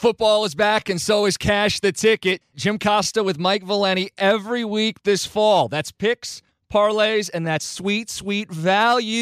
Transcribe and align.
Football 0.00 0.46
is 0.46 0.54
back, 0.54 0.88
and 0.88 0.98
so 0.98 1.26
is 1.26 1.36
Cash 1.36 1.80
the 1.80 1.92
Ticket. 1.92 2.40
Jim 2.56 2.78
Costa 2.78 3.22
with 3.22 3.38
Mike 3.38 3.62
Valenti 3.62 4.08
every 4.16 4.64
week 4.64 5.02
this 5.02 5.26
fall. 5.26 5.68
That's 5.68 5.92
picks, 5.92 6.40
parlays, 6.72 7.28
and 7.34 7.46
that's 7.46 7.66
sweet, 7.66 8.08
sweet 8.08 8.50
value, 8.50 9.18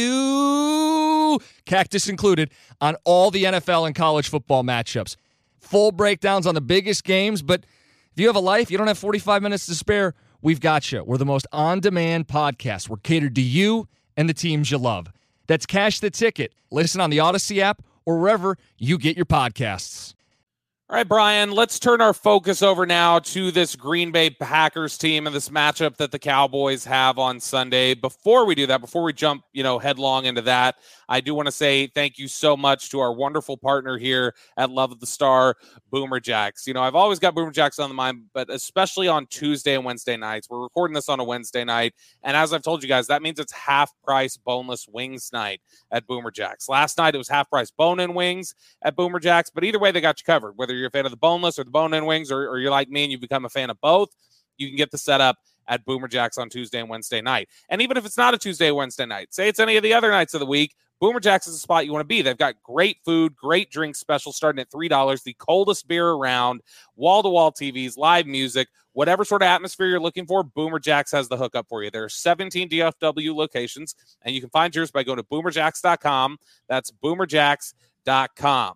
cactus 1.66 2.08
included, 2.08 2.52
on 2.80 2.94
all 3.02 3.32
the 3.32 3.42
NFL 3.42 3.88
and 3.88 3.96
college 3.96 4.28
football 4.28 4.62
matchups. 4.62 5.16
Full 5.58 5.90
breakdowns 5.90 6.46
on 6.46 6.54
the 6.54 6.60
biggest 6.60 7.02
games, 7.02 7.42
but 7.42 7.64
if 8.12 8.20
you 8.20 8.28
have 8.28 8.36
a 8.36 8.38
life, 8.38 8.70
you 8.70 8.78
don't 8.78 8.86
have 8.86 8.98
45 8.98 9.42
minutes 9.42 9.66
to 9.66 9.74
spare, 9.74 10.14
we've 10.42 10.60
got 10.60 10.92
you. 10.92 11.02
We're 11.02 11.18
the 11.18 11.26
most 11.26 11.48
on 11.50 11.80
demand 11.80 12.28
podcast. 12.28 12.88
We're 12.88 12.98
catered 12.98 13.34
to 13.34 13.42
you 13.42 13.88
and 14.16 14.28
the 14.28 14.32
teams 14.32 14.70
you 14.70 14.78
love. 14.78 15.08
That's 15.48 15.66
Cash 15.66 15.98
the 15.98 16.10
Ticket. 16.10 16.52
Listen 16.70 17.00
on 17.00 17.10
the 17.10 17.18
Audacy 17.18 17.58
app 17.58 17.82
or 18.06 18.20
wherever 18.20 18.56
you 18.76 18.96
get 18.96 19.16
your 19.16 19.26
podcasts. 19.26 20.14
All 20.90 20.96
right, 20.96 21.06
Bryan, 21.06 21.50
let's 21.50 21.78
turn 21.78 22.00
our 22.00 22.14
focus 22.14 22.62
over 22.62 22.86
now 22.86 23.18
to 23.18 23.50
this 23.50 23.76
Green 23.76 24.10
Bay 24.10 24.30
Packers 24.30 24.96
team 24.96 25.26
and 25.26 25.36
this 25.36 25.50
matchup 25.50 25.98
that 25.98 26.12
the 26.12 26.18
Cowboys 26.18 26.86
have 26.86 27.18
on 27.18 27.40
Sunday. 27.40 27.92
Before 27.92 28.46
we 28.46 28.54
do 28.54 28.66
that, 28.68 28.80
before 28.80 29.02
we 29.02 29.12
jump, 29.12 29.44
you 29.52 29.62
know, 29.62 29.78
headlong 29.78 30.24
into 30.24 30.40
that, 30.40 30.76
I 31.08 31.20
do 31.20 31.34
want 31.34 31.46
to 31.46 31.52
say 31.52 31.86
thank 31.86 32.18
you 32.18 32.28
so 32.28 32.56
much 32.56 32.90
to 32.90 33.00
our 33.00 33.12
wonderful 33.12 33.56
partner 33.56 33.96
here 33.96 34.34
at 34.56 34.70
Love 34.70 34.92
of 34.92 35.00
the 35.00 35.06
Star, 35.06 35.56
Boomer 35.90 36.20
Jacks. 36.20 36.66
You 36.66 36.74
know, 36.74 36.82
I've 36.82 36.94
always 36.94 37.18
got 37.18 37.34
Boomer 37.34 37.50
Jacks 37.50 37.78
on 37.78 37.88
the 37.88 37.94
mind, 37.94 38.24
but 38.34 38.50
especially 38.50 39.08
on 39.08 39.26
Tuesday 39.26 39.74
and 39.74 39.84
Wednesday 39.84 40.16
nights. 40.16 40.48
We're 40.50 40.60
recording 40.62 40.94
this 40.94 41.08
on 41.08 41.20
a 41.20 41.24
Wednesday 41.24 41.64
night, 41.64 41.94
and 42.22 42.36
as 42.36 42.52
I've 42.52 42.62
told 42.62 42.82
you 42.82 42.88
guys, 42.88 43.06
that 43.06 43.22
means 43.22 43.38
it's 43.38 43.52
half 43.52 43.90
price 44.04 44.36
boneless 44.36 44.86
wings 44.86 45.30
night 45.32 45.60
at 45.90 46.06
Boomer 46.06 46.30
Jacks. 46.30 46.68
Last 46.68 46.98
night 46.98 47.14
it 47.14 47.18
was 47.18 47.28
half 47.28 47.48
price 47.48 47.70
bone 47.70 48.00
in 48.00 48.14
wings 48.14 48.54
at 48.82 48.96
Boomer 48.96 49.18
Jacks, 49.18 49.50
but 49.50 49.64
either 49.64 49.78
way 49.78 49.90
they 49.90 50.00
got 50.00 50.20
you 50.20 50.24
covered. 50.24 50.52
Whether 50.56 50.74
you're 50.74 50.88
a 50.88 50.90
fan 50.90 51.06
of 51.06 51.10
the 51.10 51.16
boneless 51.16 51.58
or 51.58 51.64
the 51.64 51.70
bone 51.70 51.94
in 51.94 52.04
wings, 52.04 52.30
or, 52.30 52.48
or 52.48 52.58
you're 52.58 52.70
like 52.70 52.88
me 52.90 53.04
and 53.04 53.12
you've 53.12 53.20
become 53.20 53.44
a 53.44 53.50
fan 53.50 53.70
of 53.70 53.80
both, 53.80 54.10
you 54.58 54.68
can 54.68 54.76
get 54.76 54.90
the 54.90 54.98
setup 54.98 55.38
at 55.68 55.84
Boomer 55.84 56.08
Jacks 56.08 56.38
on 56.38 56.48
Tuesday 56.48 56.80
and 56.80 56.88
Wednesday 56.88 57.20
night. 57.20 57.48
And 57.68 57.80
even 57.80 57.96
if 57.96 58.04
it's 58.04 58.16
not 58.16 58.34
a 58.34 58.38
Tuesday, 58.38 58.70
Wednesday 58.70 59.06
night, 59.06 59.32
say 59.32 59.48
it's 59.48 59.60
any 59.60 59.76
of 59.76 59.82
the 59.82 59.94
other 59.94 60.10
nights 60.10 60.34
of 60.34 60.40
the 60.40 60.46
week, 60.46 60.74
Boomer 61.00 61.20
Jacks 61.20 61.46
is 61.46 61.54
the 61.54 61.60
spot 61.60 61.86
you 61.86 61.92
want 61.92 62.02
to 62.02 62.08
be. 62.08 62.22
They've 62.22 62.36
got 62.36 62.62
great 62.62 62.98
food, 63.04 63.36
great 63.36 63.70
drink 63.70 63.94
specials 63.94 64.36
starting 64.36 64.60
at 64.60 64.70
$3, 64.70 65.22
the 65.22 65.34
coldest 65.34 65.86
beer 65.86 66.08
around, 66.08 66.60
wall 66.96 67.22
to 67.22 67.28
wall 67.28 67.52
TVs, 67.52 67.96
live 67.96 68.26
music, 68.26 68.68
whatever 68.92 69.24
sort 69.24 69.42
of 69.42 69.46
atmosphere 69.46 69.86
you're 69.86 70.00
looking 70.00 70.26
for, 70.26 70.42
Boomer 70.42 70.80
Jacks 70.80 71.12
has 71.12 71.28
the 71.28 71.36
hookup 71.36 71.68
for 71.68 71.84
you. 71.84 71.90
There 71.90 72.04
are 72.04 72.08
17 72.08 72.68
DFW 72.68 73.34
locations, 73.34 73.94
and 74.22 74.34
you 74.34 74.40
can 74.40 74.50
find 74.50 74.74
yours 74.74 74.90
by 74.90 75.04
going 75.04 75.18
to 75.18 75.22
boomerjacks.com. 75.22 76.38
That's 76.68 76.90
boomerjacks.com. 76.90 78.74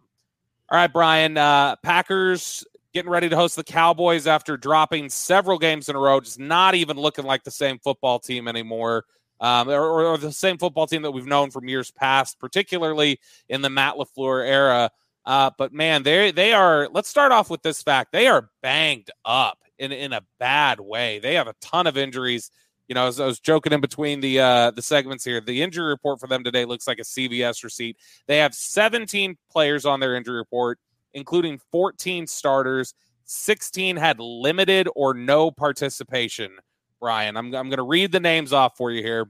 All 0.71 0.79
right, 0.79 0.93
Bryan, 0.93 1.37
uh, 1.37 1.77
Packers 1.83 2.65
getting 2.95 3.11
ready 3.11 3.29
to 3.29 3.37
host 3.37 3.57
the 3.57 3.65
Cowboys 3.65 4.27
after 4.27 4.57
dropping 4.57 5.09
several 5.09 5.59
games 5.59 5.89
in 5.89 5.97
a 5.97 5.99
row, 5.99 6.21
just 6.21 6.39
not 6.39 6.75
even 6.75 6.97
looking 6.97 7.25
like 7.25 7.43
the 7.43 7.51
same 7.51 7.79
football 7.79 8.19
team 8.19 8.47
anymore 8.47 9.05
um, 9.43 9.69
or, 9.69 10.07
or, 10.07 10.17
the 10.19 10.31
same 10.31 10.57
football 10.57 10.87
team 10.87 11.03
that 11.03 11.11
we've 11.11 11.27
known 11.27 11.51
from 11.51 11.69
years 11.69 11.91
past, 11.91 12.39
particularly 12.39 13.19
in 13.49 13.61
the 13.61 13.69
Matt 13.69 13.97
LaFleur 13.97 14.47
era. 14.47 14.89
Uh, 15.27 15.51
but 15.59 15.73
man, 15.73 16.05
they 16.05 16.31
they 16.31 16.53
are. 16.53 16.89
Let's 16.93 17.09
start 17.09 17.33
off 17.33 17.51
with 17.51 17.63
this 17.63 17.83
fact: 17.83 18.13
they 18.13 18.29
are 18.29 18.51
banged 18.63 19.11
up 19.25 19.59
in 19.79 19.91
in 19.91 20.13
a 20.13 20.23
bad 20.39 20.79
way. 20.79 21.19
They 21.19 21.35
have 21.35 21.49
a 21.49 21.55
ton 21.61 21.89
of 21.89 21.97
injuries. 21.97 22.53
You 22.87 22.95
know, 22.95 23.05
I 23.05 23.07
was 23.07 23.41
joking 23.41 23.73
in 23.73 23.81
between 23.81 24.21
the 24.21 24.39
uh, 24.39 24.71
the 24.71 24.83
segments 24.83 25.25
here, 25.25 25.41
the 25.41 25.61
injury 25.61 25.89
report 25.89 26.21
for 26.21 26.29
them 26.29 26.45
today 26.45 26.65
looks 26.65 26.87
like 26.87 27.01
a 27.01 27.03
CVS 27.03 27.65
receipt. 27.65 27.97
They 28.29 28.39
have 28.39 28.55
17 28.55 29.37
players 29.51 29.85
on 29.85 29.99
their 29.99 30.15
injury 30.15 30.37
report, 30.37 30.79
including 31.15 31.59
14 31.73 32.29
starters. 32.29 32.95
16 33.25 33.97
had 33.97 34.21
limited 34.21 34.89
or 34.95 35.15
no 35.15 35.51
participation 35.51 36.59
Bryan. 37.03 37.37
I'm, 37.37 37.47
I'm 37.47 37.69
going 37.69 37.79
to 37.79 37.83
read 37.83 38.13
the 38.13 38.21
names 38.21 38.53
off 38.53 38.77
for 38.77 38.93
you 38.93 39.03
here. 39.03 39.29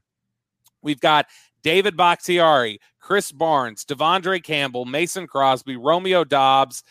We've 0.83 1.01
got 1.01 1.27
David 1.63 1.97
Bakhtiari, 1.97 2.79
Krys 3.03 3.37
Barnes, 3.37 3.85
De'Vondre 3.87 4.45
Campbell, 4.45 4.85
Mason 4.85 5.27
Crosby, 5.27 5.77
Romeo 5.77 6.23
Doubs, 6.23 6.85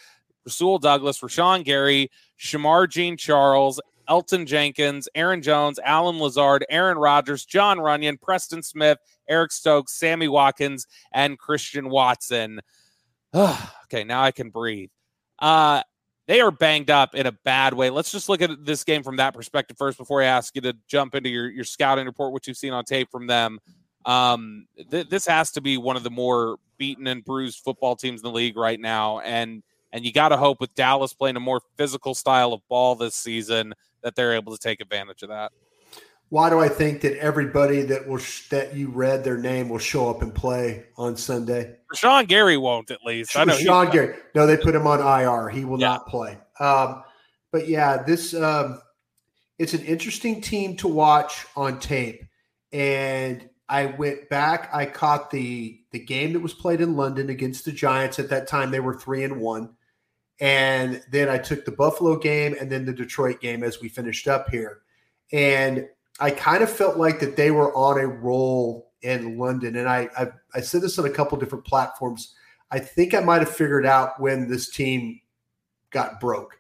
Rasul 0.43 0.79
Douglas, 0.79 1.19
Rashan 1.19 1.63
Gary, 1.63 2.09
Shemar 2.39 2.89
Jean 2.89 3.15
Charles, 3.15 3.79
Elgton 4.09 4.47
Jenkins, 4.47 5.07
Aaron 5.13 5.43
Jones, 5.43 5.79
Allen 5.83 6.17
Lazard, 6.19 6.65
Aaron 6.69 6.97
Rodgers, 6.97 7.45
Jon 7.45 7.77
Runyan, 7.77 8.19
Preston 8.19 8.63
Smith, 8.63 8.97
Eric 9.29 9.51
Stokes, 9.51 9.93
Sammy 9.93 10.27
Watkins, 10.27 10.87
and 11.11 11.37
Christian 11.37 11.89
Watson. 11.89 12.59
okay, 13.35 14.03
now 14.03 14.23
I 14.23 14.31
can 14.31 14.49
breathe. 14.49 14.89
Uh, 15.37 15.83
they 16.27 16.41
are 16.41 16.51
banged 16.51 16.89
up 16.89 17.15
in 17.15 17.25
a 17.25 17.31
bad 17.31 17.73
way. 17.73 17.89
Let's 17.89 18.11
just 18.11 18.29
look 18.29 18.41
at 18.41 18.65
this 18.65 18.83
game 18.83 19.03
from 19.03 19.17
that 19.17 19.33
perspective 19.33 19.77
first 19.77 19.97
before 19.97 20.21
I 20.21 20.25
ask 20.25 20.55
you 20.55 20.61
to 20.61 20.75
jump 20.87 21.15
into 21.15 21.29
your, 21.29 21.49
your 21.49 21.63
scouting 21.63 22.05
report, 22.05 22.31
what 22.31 22.47
you've 22.47 22.57
seen 22.57 22.73
on 22.73 22.83
tape 22.85 23.09
from 23.11 23.27
them. 23.27 23.59
Um, 24.05 24.65
th- 24.89 25.09
this 25.09 25.25
has 25.27 25.51
to 25.51 25.61
be 25.61 25.77
one 25.77 25.95
of 25.95 26.03
the 26.03 26.09
more 26.09 26.57
beaten 26.77 27.07
and 27.07 27.23
bruised 27.23 27.59
football 27.63 27.95
teams 27.95 28.21
in 28.21 28.23
the 28.23 28.31
league 28.31 28.57
right 28.57 28.79
now. 28.79 29.19
And 29.19 29.63
and 29.93 30.05
you 30.05 30.13
got 30.13 30.29
to 30.29 30.37
hope 30.37 30.61
with 30.61 30.73
Dallas 30.73 31.13
playing 31.13 31.35
a 31.35 31.41
more 31.41 31.61
physical 31.77 32.15
style 32.15 32.53
of 32.53 32.61
ball 32.69 32.95
this 32.95 33.13
season 33.13 33.73
that 34.03 34.15
they're 34.15 34.33
able 34.33 34.53
to 34.53 34.57
take 34.57 34.79
advantage 34.79 35.21
of 35.21 35.29
that 35.29 35.51
why 36.31 36.49
do 36.49 36.61
I 36.61 36.69
think 36.69 37.01
that 37.01 37.17
everybody 37.17 37.81
that 37.81 38.07
will 38.07 38.17
sh- 38.17 38.47
that 38.47 38.73
you 38.73 38.87
read 38.87 39.21
their 39.21 39.37
name 39.37 39.67
will 39.67 39.79
show 39.79 40.09
up 40.09 40.21
and 40.21 40.33
play 40.33 40.85
on 40.95 41.17
Sunday? 41.17 41.75
Sean 41.93 42.25
Gary 42.25 42.55
won't 42.55 42.89
at 42.89 43.03
least. 43.03 43.37
I 43.37 43.43
know 43.43 43.53
Sean 43.53 43.91
Gary. 43.91 44.15
No, 44.33 44.47
they 44.47 44.55
put 44.55 44.73
him 44.73 44.87
on 44.87 45.01
IR. 45.01 45.49
He 45.49 45.65
will 45.65 45.77
yeah. 45.77 45.89
not 45.89 46.07
play. 46.07 46.37
Um, 46.61 47.03
but 47.51 47.67
yeah, 47.67 48.01
this 48.03 48.33
um, 48.33 48.81
it's 49.59 49.73
an 49.73 49.81
interesting 49.81 50.39
team 50.39 50.77
to 50.77 50.87
watch 50.87 51.45
on 51.57 51.81
tape. 51.81 52.23
And 52.71 53.49
I 53.67 53.87
went 53.87 54.29
back. 54.29 54.69
I 54.73 54.85
caught 54.85 55.31
the 55.31 55.81
the 55.91 55.99
game 55.99 56.31
that 56.31 56.39
was 56.39 56.53
played 56.53 56.79
in 56.79 56.95
London 56.95 57.29
against 57.29 57.65
the 57.65 57.73
Giants. 57.73 58.19
At 58.19 58.29
that 58.29 58.47
time, 58.47 58.71
they 58.71 58.79
were 58.79 58.97
three 58.97 59.25
and 59.25 59.41
one. 59.41 59.75
And 60.39 61.03
then 61.11 61.27
I 61.27 61.39
took 61.39 61.65
the 61.65 61.73
Buffalo 61.73 62.17
game 62.17 62.55
and 62.57 62.71
then 62.71 62.85
the 62.85 62.93
Detroit 62.93 63.41
game 63.41 63.63
as 63.63 63.81
we 63.81 63.89
finished 63.89 64.29
up 64.29 64.49
here. 64.49 64.79
And 65.33 65.87
I 66.21 66.31
kind 66.31 66.61
of 66.61 66.71
felt 66.71 66.97
like 66.97 67.19
that 67.19 67.35
they 67.35 67.51
were 67.51 67.75
on 67.75 67.99
a 67.99 68.07
roll 68.07 68.91
in 69.01 69.37
London, 69.37 69.75
and 69.75 69.89
I 69.89 70.07
I, 70.17 70.27
I 70.53 70.61
said 70.61 70.81
this 70.81 70.99
on 70.99 71.05
a 71.05 71.09
couple 71.09 71.37
different 71.37 71.65
platforms. 71.65 72.35
I 72.69 72.79
think 72.79 73.13
I 73.13 73.19
might 73.19 73.39
have 73.39 73.53
figured 73.53 73.85
out 73.85 74.19
when 74.19 74.47
this 74.47 74.69
team 74.69 75.19
got 75.89 76.19
broke, 76.19 76.57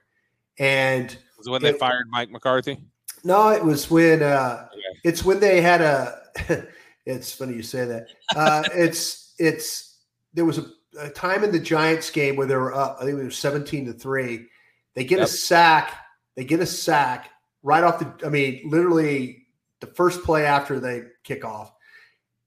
and 0.57 1.15
was 1.37 1.47
it 1.47 1.51
when 1.51 1.63
it, 1.63 1.73
they 1.73 1.77
fired 1.77 2.07
Mike 2.09 2.31
McCarthy? 2.31 2.79
No, 3.23 3.49
it 3.49 3.63
was 3.63 3.89
when 3.89 4.23
uh, 4.23 4.67
okay. 4.71 4.99
it's 5.03 5.23
when 5.23 5.39
they 5.39 5.61
had 5.61 5.81
a. 5.81 6.19
it's 7.05 7.33
funny 7.33 7.53
you 7.53 7.63
say 7.63 7.85
that. 7.85 8.07
Uh, 8.35 8.63
it's 8.73 9.33
it's 9.37 9.99
there 10.33 10.45
was 10.45 10.57
a, 10.57 10.65
a, 10.99 11.09
time 11.09 11.43
in 11.43 11.51
the 11.51 11.59
Giants 11.59 12.09
game 12.09 12.35
where 12.35 12.47
they 12.47 12.55
were 12.55 12.73
up. 12.73 12.97
I 12.99 13.05
think 13.05 13.19
it 13.19 13.23
was 13.23 13.37
seventeen 13.37 13.85
to 13.85 13.93
three. 13.93 14.47
They 14.95 15.03
get 15.03 15.19
yep. 15.19 15.27
a 15.27 15.31
sack. 15.31 15.93
They 16.35 16.45
get 16.45 16.59
a 16.61 16.65
sack 16.65 17.29
right 17.61 17.83
off 17.83 17.99
the. 17.99 18.25
I 18.25 18.29
mean, 18.29 18.61
literally 18.65 19.40
the 19.81 19.87
first 19.87 20.23
play 20.23 20.45
after 20.45 20.79
they 20.79 21.03
kick 21.23 21.43
off. 21.43 21.73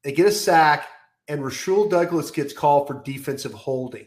They 0.03 0.13
get 0.13 0.27
a 0.27 0.33
sack, 0.33 0.87
and 1.29 1.45
Rasul 1.45 1.89
Douglas 1.89 2.31
gets 2.31 2.53
called 2.53 2.87
for 2.87 3.03
defensive 3.03 3.53
holding. 3.53 4.07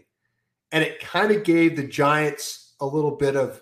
And 0.72 0.84
it 0.84 1.00
kind 1.00 1.32
of 1.32 1.44
gave 1.44 1.76
the 1.76 1.88
Giants 1.88 2.74
a 2.80 2.86
little 2.86 3.16
bit 3.16 3.36
of 3.36 3.62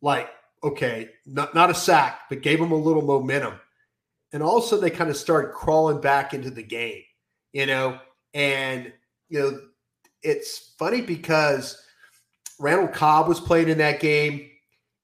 like, 0.00 0.28
okay, 0.62 1.10
not, 1.26 1.54
not 1.54 1.70
a 1.70 1.74
sack, 1.74 2.20
but 2.28 2.42
gave 2.42 2.58
them 2.58 2.72
a 2.72 2.76
little 2.76 3.02
momentum. 3.02 3.54
And 4.32 4.42
all 4.42 4.58
of 4.58 4.64
a 4.64 4.66
sudden 4.66 4.84
they 4.84 4.90
kind 4.90 5.10
of 5.10 5.16
started 5.16 5.52
crawling 5.52 6.00
back 6.00 6.34
into 6.34 6.50
the 6.50 6.62
game, 6.62 7.02
you 7.52 7.66
know, 7.66 7.98
and, 8.32 8.92
you 9.28 9.38
know, 9.38 9.60
it's 10.22 10.74
funny 10.78 11.02
because 11.02 11.80
Randall 12.58 12.88
Cobb 12.88 13.28
was 13.28 13.40
playing 13.40 13.68
in 13.68 13.78
that 13.78 14.00
game 14.00 14.48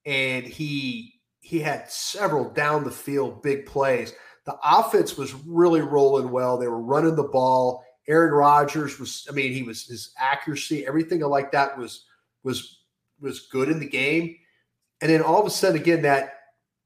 and 0.05 0.45
he 0.45 1.10
he 1.41 1.59
had 1.59 1.89
several 1.89 2.49
down 2.49 2.83
the 2.83 2.91
field 2.91 3.41
big 3.41 3.65
plays. 3.65 4.13
The 4.45 4.57
offense 4.63 5.17
was 5.17 5.33
really 5.33 5.81
rolling 5.81 6.31
well. 6.31 6.57
They 6.57 6.67
were 6.67 6.81
running 6.81 7.15
the 7.15 7.23
ball. 7.23 7.83
Aaron 8.07 8.33
Rodgers 8.33 8.99
was, 8.99 9.27
I 9.29 9.33
mean, 9.33 9.51
he 9.53 9.63
was 9.63 9.85
his 9.85 10.13
accuracy, 10.17 10.85
everything 10.87 11.19
like 11.21 11.51
that 11.51 11.77
was 11.77 12.05
was 12.43 12.79
was 13.19 13.41
good 13.51 13.69
in 13.69 13.79
the 13.79 13.87
game. 13.87 14.35
And 15.01 15.11
then 15.11 15.21
all 15.21 15.39
of 15.39 15.45
a 15.45 15.49
sudden, 15.49 15.79
again, 15.79 16.01
that 16.03 16.33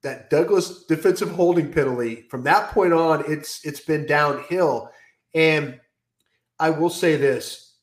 that 0.04 0.30
Douglas 0.30 0.86
defensive 0.86 1.32
holding 1.32 1.72
penalty. 1.72 2.26
From 2.30 2.44
that 2.44 2.72
point 2.72 2.94
on, 2.94 3.24
it's 3.32 3.66
it's 3.66 3.80
been 3.80 4.06
downhill. 4.06 4.92
And 5.34 5.80
I 6.60 6.70
will 6.70 6.90
say 6.90 7.16
this: 7.16 7.76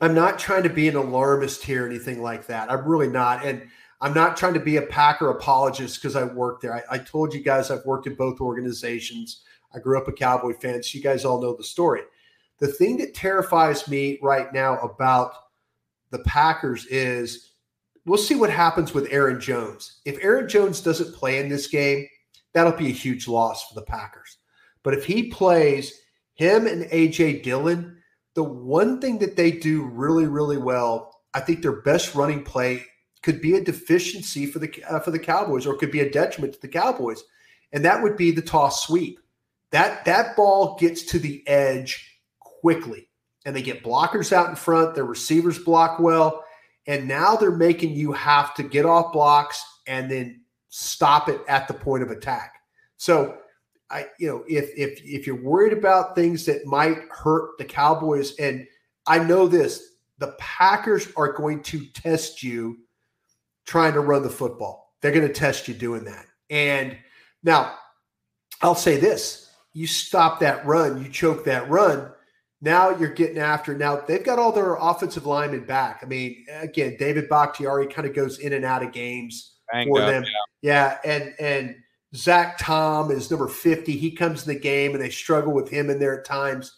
I'm 0.00 0.14
not 0.14 0.38
trying 0.38 0.64
to 0.64 0.68
be 0.68 0.88
an 0.88 0.96
alarmist 0.96 1.64
here, 1.64 1.84
or 1.84 1.88
anything 1.88 2.22
like 2.22 2.46
that. 2.46 2.70
I'm 2.70 2.86
really 2.86 3.08
not. 3.08 3.44
And 3.44 3.68
I'm 4.00 4.14
not 4.14 4.36
trying 4.36 4.54
to 4.54 4.60
be 4.60 4.76
a 4.76 4.82
Packer 4.82 5.30
apologist 5.30 6.00
because 6.00 6.14
I 6.14 6.24
worked 6.24 6.62
there. 6.62 6.74
I, 6.74 6.82
I, 6.96 6.98
told 6.98 7.34
you 7.34 7.42
guys 7.42 7.70
I've 7.70 7.84
worked 7.84 8.06
in 8.06 8.14
both 8.14 8.40
organizations. 8.40 9.42
I 9.74 9.80
grew 9.80 9.98
up 9.98 10.06
a 10.06 10.12
Cowboy 10.12 10.52
fan, 10.54 10.82
so 10.82 10.96
you 10.96 11.02
guys 11.02 11.24
all 11.24 11.42
know 11.42 11.56
the 11.56 11.64
story. 11.64 12.02
The 12.58 12.68
thing 12.68 12.96
that 12.98 13.14
terrifies 13.14 13.88
me 13.88 14.18
right 14.22 14.52
now 14.52 14.78
about 14.78 15.32
the 16.10 16.20
Packers 16.20 16.86
is 16.86 17.52
we'll 18.06 18.18
see 18.18 18.36
what 18.36 18.50
happens 18.50 18.94
with 18.94 19.08
Aaron 19.10 19.40
Jones. 19.40 20.00
If 20.04 20.22
Aaron 20.22 20.48
Jones 20.48 20.80
doesn't 20.80 21.14
play 21.14 21.40
in 21.40 21.48
this 21.48 21.66
game, 21.66 22.06
that'll 22.54 22.72
be 22.72 22.88
a 22.88 22.92
huge 22.92 23.28
loss 23.28 23.68
for 23.68 23.74
the 23.74 23.86
Packers. 23.86 24.38
But 24.82 24.94
if 24.94 25.04
he 25.04 25.24
plays, 25.24 26.00
him 26.34 26.66
and 26.66 26.84
AJ 26.84 27.42
Dillon, 27.42 28.00
the 28.34 28.44
one 28.44 29.00
thing 29.00 29.18
that 29.18 29.36
they 29.36 29.50
do 29.50 29.84
really, 29.84 30.26
really 30.26 30.56
well, 30.56 31.20
I 31.34 31.40
think 31.40 31.62
their 31.62 31.82
best 31.82 32.14
running 32.14 32.44
play 32.44 32.84
could 33.22 33.40
be 33.40 33.54
a 33.54 33.64
deficiency 33.64 34.46
for 34.46 34.58
the 34.58 34.84
uh, 34.88 35.00
for 35.00 35.10
the 35.10 35.18
Cowboys, 35.18 35.66
or 35.66 35.76
could 35.76 35.90
be 35.90 36.00
a 36.00 36.10
detriment 36.10 36.54
to 36.54 36.60
the 36.60 36.68
Cowboys, 36.68 37.22
and 37.72 37.84
that 37.84 38.02
would 38.02 38.16
be 38.16 38.30
the 38.30 38.42
toss 38.42 38.84
sweep. 38.84 39.18
That 39.70 40.04
that 40.04 40.36
ball 40.36 40.76
gets 40.78 41.02
to 41.04 41.18
the 41.18 41.46
edge 41.46 42.20
quickly, 42.40 43.08
and 43.44 43.54
they 43.54 43.62
get 43.62 43.84
blockers 43.84 44.32
out 44.32 44.48
in 44.48 44.56
front. 44.56 44.94
Their 44.94 45.04
receivers 45.04 45.58
block 45.58 45.98
well, 45.98 46.44
and 46.86 47.08
now 47.08 47.36
they're 47.36 47.50
making 47.50 47.92
you 47.92 48.12
have 48.12 48.54
to 48.54 48.62
get 48.62 48.86
off 48.86 49.12
blocks 49.12 49.64
and 49.86 50.10
then 50.10 50.42
stop 50.68 51.28
it 51.28 51.40
at 51.48 51.66
the 51.66 51.74
point 51.74 52.02
of 52.02 52.10
attack. 52.10 52.54
So, 52.96 53.38
I 53.90 54.06
you 54.18 54.28
know 54.28 54.44
if 54.48 54.70
if 54.76 55.00
if 55.04 55.26
you're 55.26 55.42
worried 55.42 55.72
about 55.72 56.14
things 56.14 56.46
that 56.46 56.66
might 56.66 56.98
hurt 57.10 57.58
the 57.58 57.64
Cowboys, 57.64 58.36
and 58.36 58.66
I 59.06 59.18
know 59.18 59.48
this, 59.48 59.96
the 60.18 60.34
Packers 60.38 61.08
are 61.16 61.32
going 61.32 61.62
to 61.64 61.84
test 61.86 62.42
you 62.42 62.78
trying 63.68 63.92
to 63.92 64.00
run 64.00 64.22
the 64.22 64.30
football. 64.30 64.94
They're 65.00 65.12
going 65.12 65.28
to 65.28 65.32
test 65.32 65.68
you 65.68 65.74
doing 65.74 66.04
that. 66.04 66.24
And 66.48 66.96
now 67.42 67.74
I'll 68.62 68.74
say 68.74 68.96
this 68.96 69.50
you 69.74 69.86
stop 69.86 70.40
that 70.40 70.64
run, 70.66 71.04
you 71.04 71.10
choke 71.10 71.44
that 71.44 71.68
run. 71.70 72.10
Now 72.60 72.90
you're 72.90 73.12
getting 73.12 73.38
after. 73.38 73.76
Now 73.76 73.96
they've 73.96 74.24
got 74.24 74.38
all 74.38 74.50
their 74.50 74.74
offensive 74.74 75.26
linemen 75.26 75.64
back. 75.64 76.00
I 76.02 76.06
mean, 76.06 76.44
again, 76.52 76.96
David 76.98 77.28
Bakhtiari 77.28 77.86
kind 77.86 78.08
of 78.08 78.14
goes 78.14 78.38
in 78.38 78.54
and 78.54 78.64
out 78.64 78.82
of 78.82 78.90
games 78.90 79.58
Banged 79.70 79.90
for 79.90 80.02
up, 80.02 80.08
them. 80.08 80.24
Yeah. 80.62 80.98
yeah. 81.04 81.12
And, 81.12 81.34
and, 81.38 81.76
Zach 82.16 82.56
Tom 82.56 83.10
is 83.10 83.30
number 83.30 83.48
50. 83.48 83.92
He 83.92 84.10
comes 84.12 84.46
in 84.46 84.54
the 84.54 84.58
game 84.58 84.92
and 84.92 85.00
they 85.02 85.10
struggle 85.10 85.52
with 85.52 85.68
him 85.68 85.90
in 85.90 85.98
there 85.98 86.18
at 86.18 86.24
times. 86.24 86.74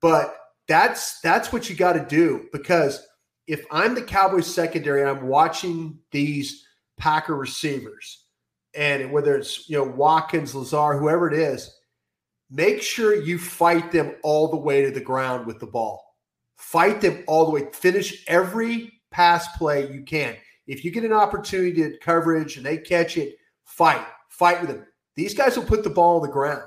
But 0.00 0.36
that's 0.68 1.20
that's 1.20 1.52
what 1.52 1.68
you 1.68 1.74
got 1.74 1.94
to 1.94 2.06
do 2.08 2.46
because 2.52 3.04
if 3.46 3.64
I'm 3.70 3.94
the 3.94 4.02
Cowboys 4.02 4.52
secondary 4.52 5.00
and 5.02 5.10
I'm 5.10 5.26
watching 5.26 5.98
these 6.10 6.66
Packer 6.96 7.36
receivers, 7.36 8.26
and 8.74 9.10
whether 9.12 9.36
it's 9.36 9.68
you 9.68 9.76
know 9.76 9.84
Watkins, 9.84 10.54
Lazard, 10.54 10.98
whoever 10.98 11.28
it 11.28 11.34
is, 11.34 11.74
make 12.50 12.82
sure 12.82 13.14
you 13.14 13.38
fight 13.38 13.90
them 13.90 14.14
all 14.22 14.48
the 14.48 14.56
way 14.56 14.82
to 14.82 14.90
the 14.90 15.00
ground 15.00 15.46
with 15.46 15.58
the 15.58 15.66
ball. 15.66 16.16
Fight 16.56 17.00
them 17.00 17.24
all 17.26 17.44
the 17.44 17.50
way. 17.50 17.68
Finish 17.72 18.24
every 18.28 18.92
pass 19.10 19.56
play 19.56 19.92
you 19.92 20.02
can. 20.02 20.36
If 20.66 20.84
you 20.84 20.90
get 20.90 21.04
an 21.04 21.12
opportunity 21.12 21.72
to 21.74 21.98
coverage 21.98 22.56
and 22.56 22.64
they 22.64 22.78
catch 22.78 23.16
it, 23.16 23.36
fight. 23.64 24.06
Fight 24.28 24.60
with 24.60 24.70
them. 24.70 24.86
These 25.16 25.34
guys 25.34 25.56
will 25.56 25.64
put 25.64 25.82
the 25.82 25.90
ball 25.90 26.16
on 26.16 26.22
the 26.22 26.32
ground. 26.32 26.62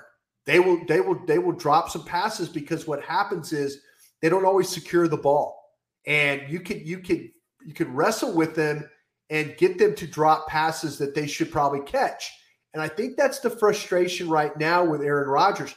They 0.46 0.60
will 0.60 0.86
they 0.86 1.00
will 1.00 1.26
they 1.26 1.40
will 1.40 1.54
drop 1.54 1.90
some 1.90 2.04
passes 2.04 2.50
because 2.50 2.86
what 2.86 3.02
happens 3.04 3.54
is 3.54 3.80
they 4.22 4.30
don't 4.30 4.46
always 4.46 4.70
secure 4.70 5.08
the 5.08 5.18
ball 5.18 5.65
and 6.08 6.42
you 6.50 6.60
could 6.60 6.82
you 6.82 7.00
could 7.00 7.30
you 7.66 7.74
could 7.74 7.90
wrestle 7.90 8.34
with 8.34 8.56
them 8.56 8.90
and 9.30 9.58
get 9.58 9.78
them 9.78 9.96
to 9.96 10.08
drop 10.08 10.48
passes 10.48 10.98
that 11.00 11.16
they 11.16 11.28
should 11.28 11.52
probably 11.52 11.82
catch. 11.82 12.32
And 12.74 12.82
I 12.82 12.88
think 12.88 13.18
that's 13.18 13.40
the 13.40 13.50
frustration 13.50 14.30
right 14.30 14.56
now 14.58 14.84
with 14.84 15.02
Aaron 15.02 15.30
Rodgers. 15.30 15.74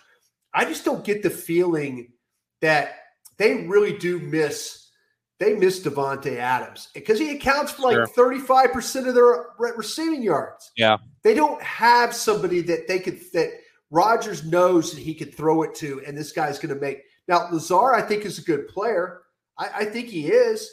I 0.53 0.65
just 0.65 0.85
don't 0.85 1.05
get 1.05 1.23
the 1.23 1.31
feeling 1.31 2.13
that 2.61 2.97
they 3.37 3.67
really 3.67 3.97
do 3.97 4.19
miss 4.19 4.91
they 5.39 5.55
miss 5.55 5.81
Davante 5.81 6.37
Adams 6.37 6.89
because 6.95 7.21
he 7.21 7.31
accounts 7.31 7.71
for 7.71 7.83
like 7.83 7.97
35% 7.97 9.09
of 9.09 9.15
their 9.15 9.47
receiving 9.77 10.21
yards. 10.21 10.73
Yeah. 10.77 10.97
They 11.23 11.35
don't 11.35 11.63
have 11.63 12.13
somebody 12.13 12.61
that 12.63 12.89
they 12.89 12.99
could 12.99 13.21
that 13.33 13.51
Rodgers 13.91 14.45
knows 14.45 14.93
that 14.93 15.01
he 15.01 15.15
could 15.15 15.33
throw 15.33 15.63
it 15.63 15.77
to 15.77 16.03
and 16.05 16.19
this 16.19 16.33
guy's 16.33 16.59
going 16.59 16.75
to 16.75 16.81
make. 16.81 17.05
Now 17.29 17.49
Lazard 17.53 17.95
I 17.95 18.03
think 18.03 18.25
is 18.25 18.39
a 18.39 18.43
good 18.43 18.67
player. 18.67 19.21
I, 19.59 19.71
I 19.79 19.85
think 19.85 20.09
he 20.09 20.29
is, 20.29 20.71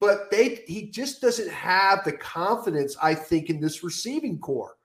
but 0.00 0.30
they 0.30 0.62
he 0.66 0.90
just 0.90 1.20
doesn't 1.20 1.50
have 1.50 2.04
the 2.04 2.12
confidence, 2.12 2.96
I 3.02 3.14
think, 3.14 3.50
in 3.50 3.60
this 3.60 3.82
receiving 3.82 4.38
corps. 4.38 4.76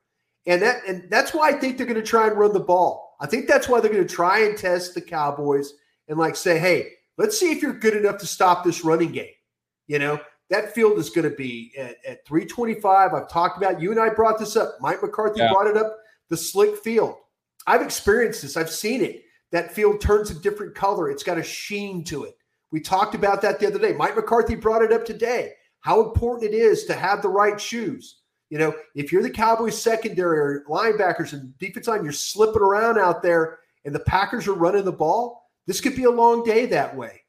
And 0.46 0.62
that 0.62 0.86
and 0.88 1.10
that's 1.10 1.34
why 1.34 1.50
I 1.50 1.54
think 1.54 1.78
they're 1.78 1.88
going 1.88 1.96
to 1.96 2.04
try 2.04 2.28
and 2.28 2.38
run 2.38 2.54
the 2.54 2.60
ball. 2.60 3.16
I 3.20 3.28
think 3.28 3.48
that's 3.48 3.70
why 3.70 3.80
they're 3.80 3.92
going 3.92 4.08
to 4.08 4.14
try 4.14 4.40
and 4.40 4.58
test 4.58 4.94
the 4.94 5.02
Cowboys 5.02 5.74
and 6.08 6.20
like 6.20 6.36
say, 6.36 6.60
hey, 6.60 6.92
let's 7.18 7.40
see 7.40 7.52
if 7.52 7.62
you're 7.62 7.74
good 7.74 7.96
enough 7.96 8.18
to 8.20 8.28
stop 8.28 8.64
this 8.64 8.84
running 8.84 9.12
game. 9.12 9.32
You 9.88 10.00
know, 10.00 10.20
that 10.50 10.74
field 10.74 11.00
is 11.00 11.10
going 11.10 11.30
to 11.30 11.36
be 11.36 11.72
at, 11.78 11.96
at 12.06 12.26
325. 12.26 13.14
I've 13.14 13.30
talked 13.30 13.58
about 13.58 13.82
you 13.82 13.92
and 13.92 14.00
I 14.00 14.10
brought 14.10 14.38
this 14.38 14.56
up. 14.56 14.76
Mike 14.82 15.02
McCarthy 15.02 15.40
yeah. 15.40 15.52
brought 15.52 15.68
it 15.68 15.78
up. 15.78 15.98
The 16.30 16.38
slick 16.38 16.78
field. 16.78 17.16
I've 17.68 17.82
experienced 17.82 18.42
this. 18.42 18.58
I've 18.58 18.70
seen 18.70 19.04
it. 19.04 19.24
That 19.52 19.74
field 19.74 20.02
turns 20.02 20.32
a 20.32 20.40
different 20.40 20.76
color. 20.76 21.10
It's 21.10 21.24
got 21.24 21.38
a 21.38 21.44
sheen 21.44 22.04
to 22.06 22.26
it. 22.26 22.38
We 22.72 22.80
talked 22.80 23.16
about 23.16 23.42
that 23.42 23.60
the 23.60 23.68
other 23.68 23.80
day. 23.80 23.94
Mike 23.94 24.16
McCarthy 24.16 24.56
brought 24.56 24.82
it 24.82 24.92
up 24.92 25.06
today. 25.06 25.54
How 25.80 26.02
important 26.02 26.52
it 26.52 26.56
is 26.56 26.86
to 26.86 26.94
have 26.94 27.22
the 27.22 27.30
right 27.30 27.60
shoes. 27.60 28.22
You 28.50 28.60
know, 28.60 28.74
if 28.96 29.12
you're 29.12 29.24
the 29.24 29.30
Cowboys 29.30 29.82
secondary 29.82 30.38
or 30.40 30.64
linebackers 30.70 31.34
and 31.34 31.58
defense 31.58 31.88
line, 31.88 32.04
you're 32.04 32.14
slipping 32.14 32.62
around 32.62 32.98
out 32.98 33.22
there 33.22 33.60
and 33.86 33.94
the 33.94 34.00
Packers 34.00 34.48
are 34.48 34.54
running 34.54 34.84
the 34.84 34.92
ball, 34.92 35.44
this 35.68 35.82
could 35.82 35.96
be 35.96 36.04
a 36.04 36.12
long 36.12 36.44
day 36.44 36.66
that 36.68 36.96
way. 36.96 37.22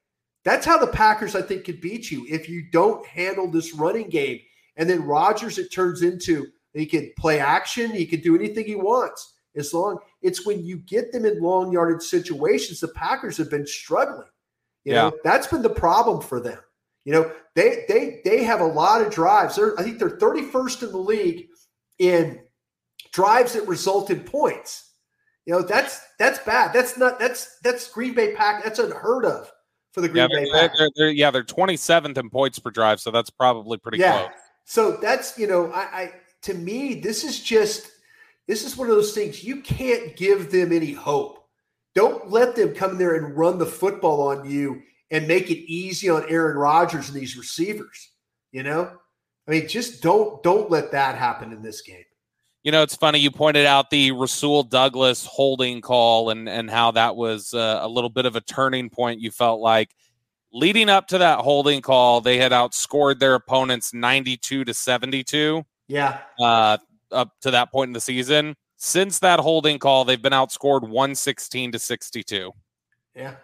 That's 0.45 0.67
how 0.67 0.79
the 0.79 0.87
Packers, 0.87 1.35
I 1.35 1.43
think, 1.43 1.65
could 1.65 1.81
beat 1.81 2.11
you 2.11 2.27
if 2.29 2.49
you 2.49 2.71
don't 2.71 3.05
handle 3.07 3.51
this 3.51 3.75
running 3.75 4.09
game. 4.09 4.41
And 4.77 4.89
then 4.89 5.05
Rodgers, 5.05 5.59
it 5.59 5.73
turns 5.73 6.03
into 6.03 6.47
he 6.73 6.87
can 6.87 7.11
play 7.19 7.41
action, 7.41 7.91
he 7.91 8.07
can 8.07 8.21
do 8.21 8.37
anything 8.37 8.67
he 8.67 8.75
wants. 8.75 9.35
As 9.57 9.73
long 9.73 9.99
it's 10.21 10.47
when 10.47 10.65
you 10.65 10.79
get 10.79 11.13
them 11.13 11.25
in 11.25 11.41
long 11.41 11.73
yardage 11.73 12.03
situations, 12.03 12.81
the 12.81 12.89
Packers 12.89 13.39
have 13.39 13.51
been 13.51 13.67
struggling. 13.67 14.29
You 14.87 14.95
yeah. 14.95 15.03
know, 15.03 15.19
that's 15.25 15.49
been 15.49 15.63
the 15.63 15.69
problem 15.69 16.23
for 16.23 16.39
them. 16.39 16.59
You 17.05 17.13
know, 17.13 17.33
they 17.57 17.85
they 17.89 18.21
they 18.25 18.45
have 18.45 18.61
a 18.61 18.67
lot 18.67 19.03
of 19.03 19.13
drives. 19.13 19.57
They're 19.57 19.79
I 19.79 19.83
think 19.83 19.99
they're 19.99 20.17
31st 20.17 20.85
in 20.85 20.93
the 20.93 20.99
league 20.99 21.49
in 21.99 22.41
drives 23.13 23.55
that 23.55 23.67
result 23.67 24.11
in 24.11 24.21
points. 24.21 24.93
You 25.45 25.55
know, 25.55 25.63
that's 25.63 26.01
that's 26.21 26.39
bad. 26.39 26.73
That's 26.73 26.97
not 26.97 27.19
that's 27.19 27.59
that's 27.65 27.91
Green 27.91 28.15
Bay 28.15 28.33
Pack. 28.37 28.63
That's 28.63 28.79
unheard 28.79 29.25
of 29.25 29.51
for 29.91 30.03
the 30.03 30.09
Green 30.09 30.29
yeah, 30.31 30.45
Bay 30.45 30.51
Pack. 30.53 30.73
They're, 30.79 30.91
they're, 30.95 31.11
yeah, 31.11 31.33
they're 31.33 31.43
27th 31.43 32.17
in 32.17 32.31
points 32.31 32.61
per 32.61 32.71
drive, 32.71 33.01
so 33.01 33.11
that's 33.11 33.31
probably 33.31 33.79
pretty 33.79 33.99
yeah. 33.99 34.19
close. 34.19 34.31
So 34.67 34.93
that's 35.03 35.37
you 35.37 35.49
know, 35.49 35.73
I, 35.73 35.81
I 35.81 36.13
to 36.43 36.55
me, 36.55 36.95
this 36.95 37.25
is 37.25 37.41
just 37.41 37.91
this 38.47 38.65
is 38.65 38.77
one 38.77 38.89
of 38.89 38.95
those 38.95 39.15
things 39.15 39.43
you 39.43 39.63
can't 39.63 40.17
give 40.17 40.53
them 40.53 40.73
any 40.73 40.93
hope. 40.93 41.46
Don't 41.97 42.31
let 42.31 42.55
them 42.55 42.75
come 42.75 42.93
in 42.93 42.99
there 42.99 43.15
and 43.15 43.35
run 43.35 43.59
the 43.59 43.65
football 43.67 44.29
on 44.29 44.49
you 44.49 44.83
and 45.11 45.27
make 45.27 45.51
it 45.51 45.59
easy 45.59 46.11
on 46.11 46.27
Aaron 46.29 46.59
Rodgers 46.59 47.09
and 47.09 47.19
these 47.19 47.39
receivers. 47.39 48.11
You 48.53 48.63
know, 48.63 48.93
I 49.49 49.51
mean, 49.51 49.67
just 49.67 50.03
don't 50.03 50.43
don't 50.43 50.71
let 50.71 50.93
that 50.93 51.17
happen 51.17 51.53
in 51.53 51.63
this 51.63 51.81
game. 51.81 52.05
You 52.63 52.73
know, 52.73 52.83
it's 52.83 52.97
funny 52.97 53.19
you 53.19 53.31
pointed 53.31 53.65
out 53.65 53.89
the 53.89 54.13
Rasul 54.13 54.65
Douglas 54.65 55.25
holding 55.25 55.81
call 55.81 56.29
and 56.29 56.51
and 56.51 56.71
how 56.71 56.91
that 56.91 57.17
was 57.17 57.55
uh, 57.55 57.79
a 57.81 57.89
little 57.89 58.11
bit 58.11 58.27
of 58.27 58.37
a 58.37 58.43
turning 58.43 58.91
point. 58.91 59.21
You 59.21 59.31
felt 59.31 59.61
like 59.61 59.91
leading 60.53 60.91
up 60.91 61.07
to 61.09 61.19
that 61.19 61.39
holding 61.39 61.81
call, 61.81 62.21
they 62.21 62.37
had 62.37 62.53
outscored 62.53 63.21
their 63.21 63.35
opponents 63.35 63.95
92 63.95 64.67
to 64.67 64.75
72. 64.75 65.65
Yeah. 65.89 66.19
Uh, 66.39 66.77
up 67.11 67.31
to 67.41 67.53
that 67.53 67.73
point 67.73 67.89
in 67.89 67.93
the 67.95 68.01
season. 68.01 68.55
Since 68.77 69.21
that 69.21 69.41
holding 69.41 69.79
call, 69.79 70.05
they've 70.05 70.21
been 70.21 70.33
outscored 70.33 70.83
116 70.83 71.73
to 71.73 71.79
62. 71.79 72.53
Yeah. 73.15 73.37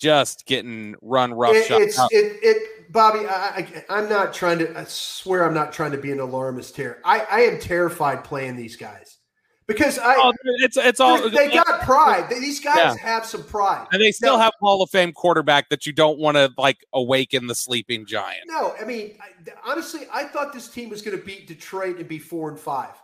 Just 0.00 0.44
getting 0.46 0.96
run 1.00 1.32
rough. 1.32 1.54
It, 1.54 1.70
it's 1.70 1.98
it, 2.10 2.38
it, 2.42 2.92
Bobby. 2.92 3.20
I, 3.28 3.84
I, 3.88 3.98
am 4.00 4.08
not 4.08 4.34
trying 4.34 4.58
to. 4.58 4.78
I 4.78 4.84
swear, 4.84 5.46
I'm 5.46 5.54
not 5.54 5.72
trying 5.72 5.92
to 5.92 5.98
be 5.98 6.10
an 6.10 6.18
alarmist 6.18 6.76
here. 6.76 7.00
I, 7.04 7.20
I 7.30 7.40
am 7.42 7.60
terrified 7.60 8.24
playing 8.24 8.56
these 8.56 8.76
guys 8.76 9.18
because 9.66 9.98
I. 9.98 10.16
Oh, 10.18 10.32
it's 10.58 10.76
it's 10.76 11.00
all 11.00 11.30
they 11.30 11.48
got 11.48 11.82
pride. 11.82 12.28
These 12.28 12.60
guys 12.60 12.76
yeah. 12.76 12.96
have 12.96 13.24
some 13.24 13.44
pride, 13.44 13.86
and 13.92 14.02
they 14.02 14.10
still 14.10 14.36
now, 14.36 14.42
have 14.42 14.52
Hall 14.60 14.82
of 14.82 14.90
Fame 14.90 15.12
quarterback 15.12 15.68
that 15.68 15.86
you 15.86 15.92
don't 15.92 16.18
want 16.18 16.36
to 16.36 16.52
like 16.58 16.84
awaken 16.92 17.46
the 17.46 17.54
sleeping 17.54 18.04
giant. 18.04 18.42
No, 18.46 18.74
I 18.80 18.84
mean 18.84 19.16
I, 19.20 19.52
honestly, 19.64 20.02
I 20.12 20.24
thought 20.24 20.52
this 20.52 20.68
team 20.68 20.90
was 20.90 21.02
going 21.02 21.16
to 21.16 21.24
beat 21.24 21.46
Detroit 21.46 21.98
and 21.98 22.08
be 22.08 22.18
four 22.18 22.50
and 22.50 22.58
five, 22.58 22.94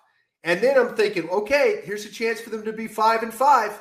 and 0.45 0.61
then 0.61 0.79
I'm 0.79 0.97
thinking, 0.97 1.29
okay, 1.29 1.83
here's 1.85 2.07
a 2.07 2.11
chance 2.11 2.41
for 2.41 2.51
them 2.51 2.65
to 2.65 2.73
be 2.73 2.87
five 2.87 3.23
and 3.23 3.33
five. 3.33 3.81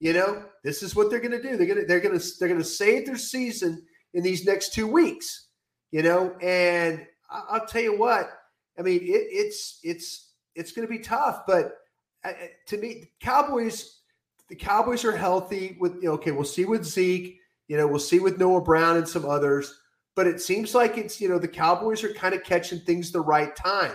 You 0.00 0.12
know, 0.12 0.44
this 0.64 0.82
is 0.82 0.96
what 0.96 1.10
they're 1.10 1.20
going 1.20 1.30
to 1.30 1.42
do. 1.42 1.56
They're 1.56 1.66
going 1.66 1.80
to 1.80 1.86
they're 1.86 2.00
going 2.00 2.18
to 2.18 2.26
they're 2.38 2.48
going 2.48 2.60
to 2.60 2.66
save 2.66 3.06
their 3.06 3.16
season 3.16 3.82
in 4.14 4.22
these 4.22 4.44
next 4.44 4.72
two 4.72 4.86
weeks. 4.86 5.48
You 5.92 6.02
know, 6.02 6.34
and 6.40 7.06
I'll 7.30 7.66
tell 7.66 7.82
you 7.82 7.98
what. 7.98 8.30
I 8.78 8.82
mean, 8.82 9.00
it, 9.02 9.26
it's 9.30 9.78
it's 9.82 10.30
it's 10.54 10.72
going 10.72 10.86
to 10.86 10.92
be 10.92 11.00
tough, 11.00 11.42
but 11.46 11.74
uh, 12.24 12.28
uh, 12.28 12.46
to 12.68 12.76
me, 12.78 13.10
Cowboys 13.20 14.00
the 14.50 14.56
Cowboys 14.56 15.04
are 15.04 15.16
healthy. 15.16 15.76
With 15.80 15.94
you 15.96 16.08
know, 16.08 16.12
okay, 16.12 16.32
we'll 16.32 16.44
see 16.44 16.64
with 16.64 16.84
Zeke. 16.84 17.38
You 17.68 17.76
know, 17.76 17.86
we'll 17.86 18.00
see 18.00 18.18
with 18.18 18.38
Noah 18.38 18.60
Brown 18.60 18.96
and 18.96 19.08
some 19.08 19.24
others. 19.24 19.80
But 20.16 20.26
it 20.26 20.40
seems 20.40 20.74
like 20.74 20.98
it's 20.98 21.20
you 21.20 21.28
know 21.28 21.38
the 21.38 21.48
Cowboys 21.48 22.02
are 22.04 22.12
kind 22.12 22.34
of 22.34 22.42
catching 22.42 22.80
things 22.80 23.12
the 23.12 23.20
right 23.20 23.54
time. 23.54 23.92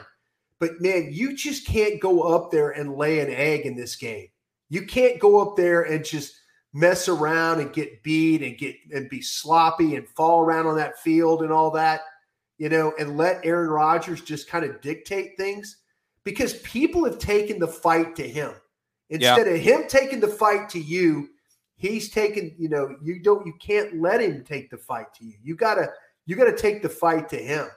But 0.59 0.81
man, 0.81 1.09
you 1.11 1.35
just 1.35 1.67
can't 1.67 1.99
go 1.99 2.21
up 2.21 2.51
there 2.51 2.71
and 2.71 2.95
lay 2.95 3.19
an 3.19 3.29
egg 3.29 3.65
in 3.65 3.75
this 3.75 3.95
game. 3.95 4.27
You 4.69 4.85
can't 4.85 5.19
go 5.19 5.41
up 5.41 5.55
there 5.57 5.83
and 5.83 6.03
just 6.03 6.33
mess 6.73 7.07
around 7.07 7.61
and 7.61 7.71
get 7.71 8.03
beat 8.03 8.43
and 8.43 8.57
get 8.57 8.75
and 8.93 9.09
be 9.09 9.21
sloppy 9.21 9.95
and 9.95 10.07
fall 10.09 10.41
around 10.41 10.67
on 10.67 10.75
that 10.75 10.99
field 10.99 11.41
and 11.41 11.51
all 11.51 11.71
that, 11.71 12.01
you 12.57 12.69
know, 12.69 12.93
and 12.99 13.17
let 13.17 13.45
Aaron 13.45 13.69
Rodgers 13.69 14.21
just 14.21 14.49
kind 14.49 14.65
of 14.65 14.81
dictate 14.81 15.37
things 15.37 15.77
because 16.25 16.55
people 16.61 17.05
have 17.05 17.17
taken 17.17 17.59
the 17.59 17.67
fight 17.67 18.15
to 18.17 18.27
him. 18.27 18.51
Instead 19.09 19.47
yeah. 19.47 19.53
of 19.53 19.59
him 19.61 19.83
taking 19.87 20.19
the 20.19 20.27
fight 20.27 20.67
to 20.69 20.79
you, 20.79 21.29
he's 21.77 22.09
taken, 22.09 22.53
you 22.57 22.67
know, 22.67 22.97
you 23.01 23.21
don't 23.21 23.45
you 23.45 23.53
can't 23.59 24.01
let 24.01 24.19
him 24.19 24.43
take 24.43 24.69
the 24.69 24.77
fight 24.77 25.13
to 25.13 25.25
you. 25.25 25.35
You 25.41 25.55
gotta 25.55 25.89
you 26.25 26.35
gotta 26.35 26.57
take 26.57 26.81
the 26.81 26.89
fight 26.89 27.29
to 27.29 27.37
him 27.37 27.67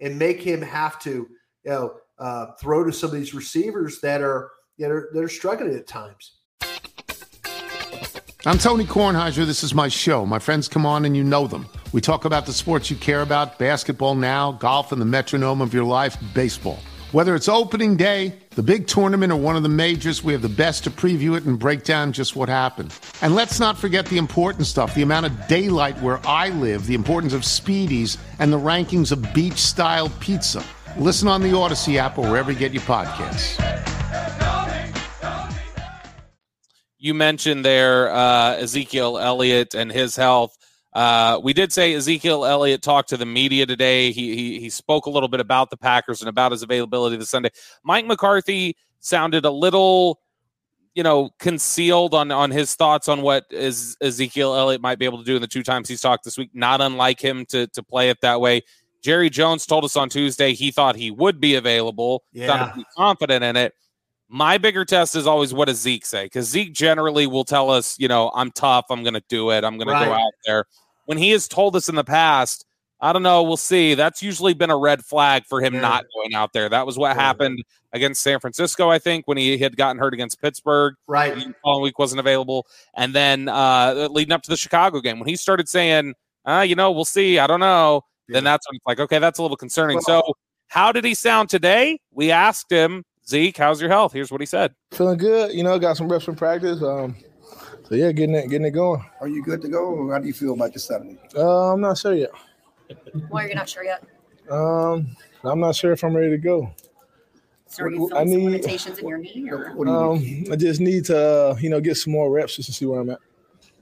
and 0.00 0.18
make 0.18 0.42
him 0.42 0.60
have 0.62 0.98
to, 1.00 1.28
you 1.64 1.70
know, 1.70 1.94
uh, 2.20 2.46
throw 2.60 2.84
to 2.84 2.92
some 2.92 3.10
of 3.10 3.16
these 3.16 3.34
receivers 3.34 4.00
that 4.00 4.20
are 4.20 4.50
that 4.78 4.90
are 4.90 5.10
that 5.12 5.22
are 5.22 5.28
struggling 5.28 5.74
at 5.74 5.86
times. 5.86 6.36
I'm 8.46 8.56
Tony 8.56 8.84
Kornheiser. 8.84 9.44
This 9.44 9.62
is 9.62 9.74
my 9.74 9.88
show. 9.88 10.24
My 10.24 10.38
friends 10.38 10.66
come 10.66 10.86
on 10.86 11.04
and 11.04 11.14
you 11.14 11.22
know 11.22 11.46
them. 11.46 11.66
We 11.92 12.00
talk 12.00 12.24
about 12.24 12.46
the 12.46 12.54
sports 12.54 12.90
you 12.90 12.96
care 12.96 13.20
about 13.20 13.58
basketball 13.58 14.14
now, 14.14 14.52
golf, 14.52 14.92
and 14.92 15.00
the 15.00 15.06
metronome 15.06 15.60
of 15.60 15.74
your 15.74 15.84
life, 15.84 16.16
baseball. 16.32 16.78
Whether 17.12 17.34
it's 17.34 17.48
opening 17.48 17.96
day, 17.96 18.32
the 18.50 18.62
big 18.62 18.86
tournament, 18.86 19.32
or 19.32 19.36
one 19.36 19.56
of 19.56 19.64
the 19.64 19.68
majors, 19.68 20.22
we 20.22 20.32
have 20.32 20.42
the 20.42 20.48
best 20.48 20.84
to 20.84 20.90
preview 20.90 21.36
it 21.36 21.44
and 21.44 21.58
break 21.58 21.82
down 21.82 22.12
just 22.12 22.36
what 22.36 22.48
happened. 22.48 22.94
And 23.20 23.34
let's 23.34 23.58
not 23.58 23.76
forget 23.76 24.06
the 24.06 24.16
important 24.16 24.66
stuff 24.66 24.94
the 24.94 25.02
amount 25.02 25.26
of 25.26 25.48
daylight 25.48 26.00
where 26.00 26.20
I 26.26 26.50
live, 26.50 26.86
the 26.86 26.94
importance 26.94 27.32
of 27.32 27.42
speedies, 27.42 28.16
and 28.38 28.52
the 28.52 28.58
rankings 28.58 29.10
of 29.10 29.34
beach 29.34 29.58
style 29.58 30.08
pizza. 30.20 30.64
Listen 30.98 31.28
on 31.28 31.40
the 31.40 31.48
Audacy 31.48 31.96
app 31.96 32.18
or 32.18 32.28
wherever 32.28 32.50
you 32.52 32.58
get 32.58 32.72
your 32.72 32.82
podcasts. 32.82 33.58
You 36.98 37.14
mentioned 37.14 37.64
there 37.64 38.10
uh, 38.12 38.56
Ezekiel 38.56 39.18
Elliott 39.18 39.74
and 39.74 39.90
his 39.90 40.14
health. 40.16 40.56
Uh, 40.92 41.40
we 41.42 41.52
did 41.52 41.72
say 41.72 41.94
Ezekiel 41.94 42.44
Elliott 42.44 42.82
talked 42.82 43.08
to 43.10 43.16
the 43.16 43.24
media 43.24 43.64
today. 43.64 44.10
He, 44.10 44.36
he, 44.36 44.60
he 44.60 44.70
spoke 44.70 45.06
a 45.06 45.10
little 45.10 45.28
bit 45.28 45.40
about 45.40 45.70
the 45.70 45.76
Packers 45.76 46.20
and 46.20 46.28
about 46.28 46.52
his 46.52 46.62
availability 46.62 47.16
this 47.16 47.30
Sunday. 47.30 47.50
Mike 47.84 48.06
McCarthy 48.06 48.76
sounded 48.98 49.44
a 49.44 49.50
little, 49.50 50.20
you 50.94 51.02
know, 51.02 51.30
concealed 51.38 52.12
on 52.12 52.30
on 52.32 52.50
his 52.50 52.74
thoughts 52.74 53.08
on 53.08 53.22
what 53.22 53.44
is 53.50 53.96
Ezekiel 54.02 54.54
Elliott 54.54 54.82
might 54.82 54.98
be 54.98 55.04
able 55.04 55.18
to 55.18 55.24
do 55.24 55.36
in 55.36 55.40
the 55.40 55.48
two 55.48 55.62
times 55.62 55.88
he's 55.88 56.00
talked 56.00 56.24
this 56.24 56.36
week. 56.36 56.50
Not 56.52 56.80
unlike 56.80 57.20
him 57.20 57.46
to 57.46 57.68
to 57.68 57.82
play 57.82 58.10
it 58.10 58.20
that 58.20 58.40
way. 58.40 58.62
Jerry 59.02 59.30
Jones 59.30 59.66
told 59.66 59.84
us 59.84 59.96
on 59.96 60.08
Tuesday 60.08 60.52
he 60.52 60.70
thought 60.70 60.96
he 60.96 61.10
would 61.10 61.40
be 61.40 61.54
available. 61.54 62.24
Yeah. 62.32 62.74
confident 62.96 63.44
in 63.44 63.56
it. 63.56 63.74
My 64.28 64.58
bigger 64.58 64.84
test 64.84 65.16
is 65.16 65.26
always 65.26 65.52
what 65.52 65.66
does 65.66 65.80
Zeke 65.80 66.06
say? 66.06 66.26
Because 66.26 66.48
Zeke 66.48 66.72
generally 66.72 67.26
will 67.26 67.44
tell 67.44 67.70
us, 67.70 67.98
you 67.98 68.06
know, 68.06 68.30
I'm 68.34 68.52
tough, 68.52 68.86
I'm 68.90 69.02
going 69.02 69.14
to 69.14 69.24
do 69.28 69.50
it, 69.50 69.64
I'm 69.64 69.76
going 69.76 69.88
right. 69.88 70.04
to 70.04 70.06
go 70.06 70.12
out 70.12 70.32
there. 70.46 70.66
When 71.06 71.18
he 71.18 71.30
has 71.30 71.48
told 71.48 71.74
us 71.74 71.88
in 71.88 71.96
the 71.96 72.04
past, 72.04 72.64
I 73.00 73.12
don't 73.12 73.22
know, 73.22 73.42
we'll 73.42 73.56
see. 73.56 73.94
That's 73.94 74.22
usually 74.22 74.52
been 74.54 74.70
a 74.70 74.76
red 74.76 75.04
flag 75.04 75.44
for 75.46 75.60
him 75.60 75.74
yeah. 75.74 75.80
not 75.80 76.04
going 76.14 76.34
out 76.34 76.52
there. 76.52 76.68
That 76.68 76.86
was 76.86 76.98
what 76.98 77.16
yeah. 77.16 77.22
happened 77.22 77.64
against 77.92 78.22
San 78.22 78.38
Francisco, 78.40 78.90
I 78.90 78.98
think, 78.98 79.26
when 79.26 79.38
he 79.38 79.56
had 79.56 79.76
gotten 79.76 79.98
hurt 79.98 80.12
against 80.12 80.40
Pittsburgh. 80.40 80.94
Right. 81.08 81.34
The 81.34 81.54
following 81.64 81.84
week 81.84 81.98
wasn't 81.98 82.20
available. 82.20 82.66
And 82.94 83.14
then 83.14 83.48
uh, 83.48 84.08
leading 84.10 84.32
up 84.32 84.42
to 84.42 84.50
the 84.50 84.56
Chicago 84.56 85.00
game, 85.00 85.18
when 85.18 85.28
he 85.28 85.36
started 85.36 85.68
saying, 85.68 86.14
uh, 86.44 86.64
you 86.66 86.74
know, 86.74 86.92
we'll 86.92 87.04
see, 87.06 87.38
I 87.38 87.46
don't 87.46 87.60
know, 87.60 88.02
yeah. 88.30 88.36
then 88.36 88.44
that's 88.44 88.68
when 88.68 88.76
it's 88.76 88.86
like, 88.86 89.00
okay, 89.00 89.18
that's 89.18 89.38
a 89.38 89.42
little 89.42 89.56
concerning. 89.56 89.96
Well, 90.06 90.22
so, 90.24 90.34
how 90.68 90.92
did 90.92 91.04
he 91.04 91.14
sound 91.14 91.48
today? 91.48 91.98
We 92.12 92.30
asked 92.30 92.70
him 92.70 93.04
Zeke, 93.30 93.56
how's 93.56 93.80
your 93.80 93.90
health? 93.90 94.12
Here's 94.12 94.30
what 94.30 94.40
he 94.40 94.46
said. 94.46 94.74
Feeling 94.90 95.18
good. 95.18 95.52
You 95.52 95.62
know, 95.62 95.78
got 95.78 95.96
some 95.96 96.10
reps 96.10 96.24
from 96.24 96.34
practice. 96.36 96.82
Um, 96.82 97.16
so 97.88 97.94
yeah, 97.94 98.12
getting 98.12 98.34
it, 98.34 98.48
getting 98.48 98.66
it 98.66 98.72
going. 98.72 99.04
Are 99.20 99.28
you 99.28 99.42
good 99.42 99.62
to 99.62 99.68
go? 99.68 100.10
how 100.10 100.18
do 100.18 100.26
you 100.26 100.32
feel 100.32 100.54
about 100.54 100.72
this 100.72 100.84
Saturday? 100.84 101.18
Uh, 101.36 101.72
I'm 101.72 101.80
not 101.80 101.98
sure 101.98 102.14
yet. 102.14 102.30
Why 103.28 103.44
are 103.44 103.48
you 103.48 103.54
not 103.54 103.68
sure 103.68 103.84
yet? 103.84 104.02
Um, 104.50 105.16
I'm 105.44 105.60
not 105.60 105.76
sure 105.76 105.92
if 105.92 106.02
I'm 106.02 106.14
ready 106.14 106.30
to 106.30 106.38
go. 106.38 106.72
So 107.66 107.84
are 107.84 107.90
you 107.90 108.08
feeling 108.08 108.16
I 108.16 108.24
need, 108.24 108.32
some 108.32 108.44
limitations 108.44 108.98
in 108.98 109.08
your 109.08 109.18
knee? 109.18 109.48
Or? 109.48 109.88
Um, 109.88 110.44
I 110.50 110.56
just 110.56 110.80
need 110.80 111.04
to, 111.04 111.16
uh, 111.16 111.56
you 111.60 111.70
know, 111.70 111.80
get 111.80 111.96
some 111.96 112.12
more 112.12 112.30
reps 112.30 112.56
just 112.56 112.66
to 112.68 112.72
see 112.72 112.84
where 112.84 113.00
I'm 113.00 113.10
at. 113.10 113.20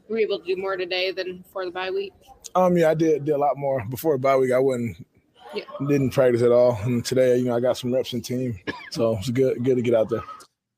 Were 0.08 0.18
you 0.18 0.26
able 0.26 0.40
to 0.40 0.46
do 0.46 0.60
more 0.60 0.76
today 0.76 1.12
than 1.12 1.44
for 1.52 1.64
the 1.64 1.70
bye 1.70 1.90
week? 1.90 2.12
Um, 2.54 2.76
yeah, 2.76 2.90
I 2.90 2.94
did 2.94 3.24
did 3.24 3.32
a 3.32 3.38
lot 3.38 3.56
more 3.56 3.84
before 3.90 4.14
the 4.14 4.20
bye 4.20 4.36
week. 4.36 4.52
I 4.52 4.58
wasn't 4.58 5.06
yeah. 5.54 5.64
Didn't 5.86 6.10
practice 6.10 6.42
at 6.42 6.52
all. 6.52 6.78
And 6.82 7.04
today, 7.04 7.38
you 7.38 7.46
know, 7.46 7.56
I 7.56 7.60
got 7.60 7.76
some 7.76 7.92
reps 7.92 8.12
in 8.12 8.20
team. 8.20 8.58
So 8.90 9.16
it's 9.18 9.30
good, 9.30 9.62
good 9.64 9.76
to 9.76 9.82
get 9.82 9.94
out 9.94 10.08
there. 10.08 10.22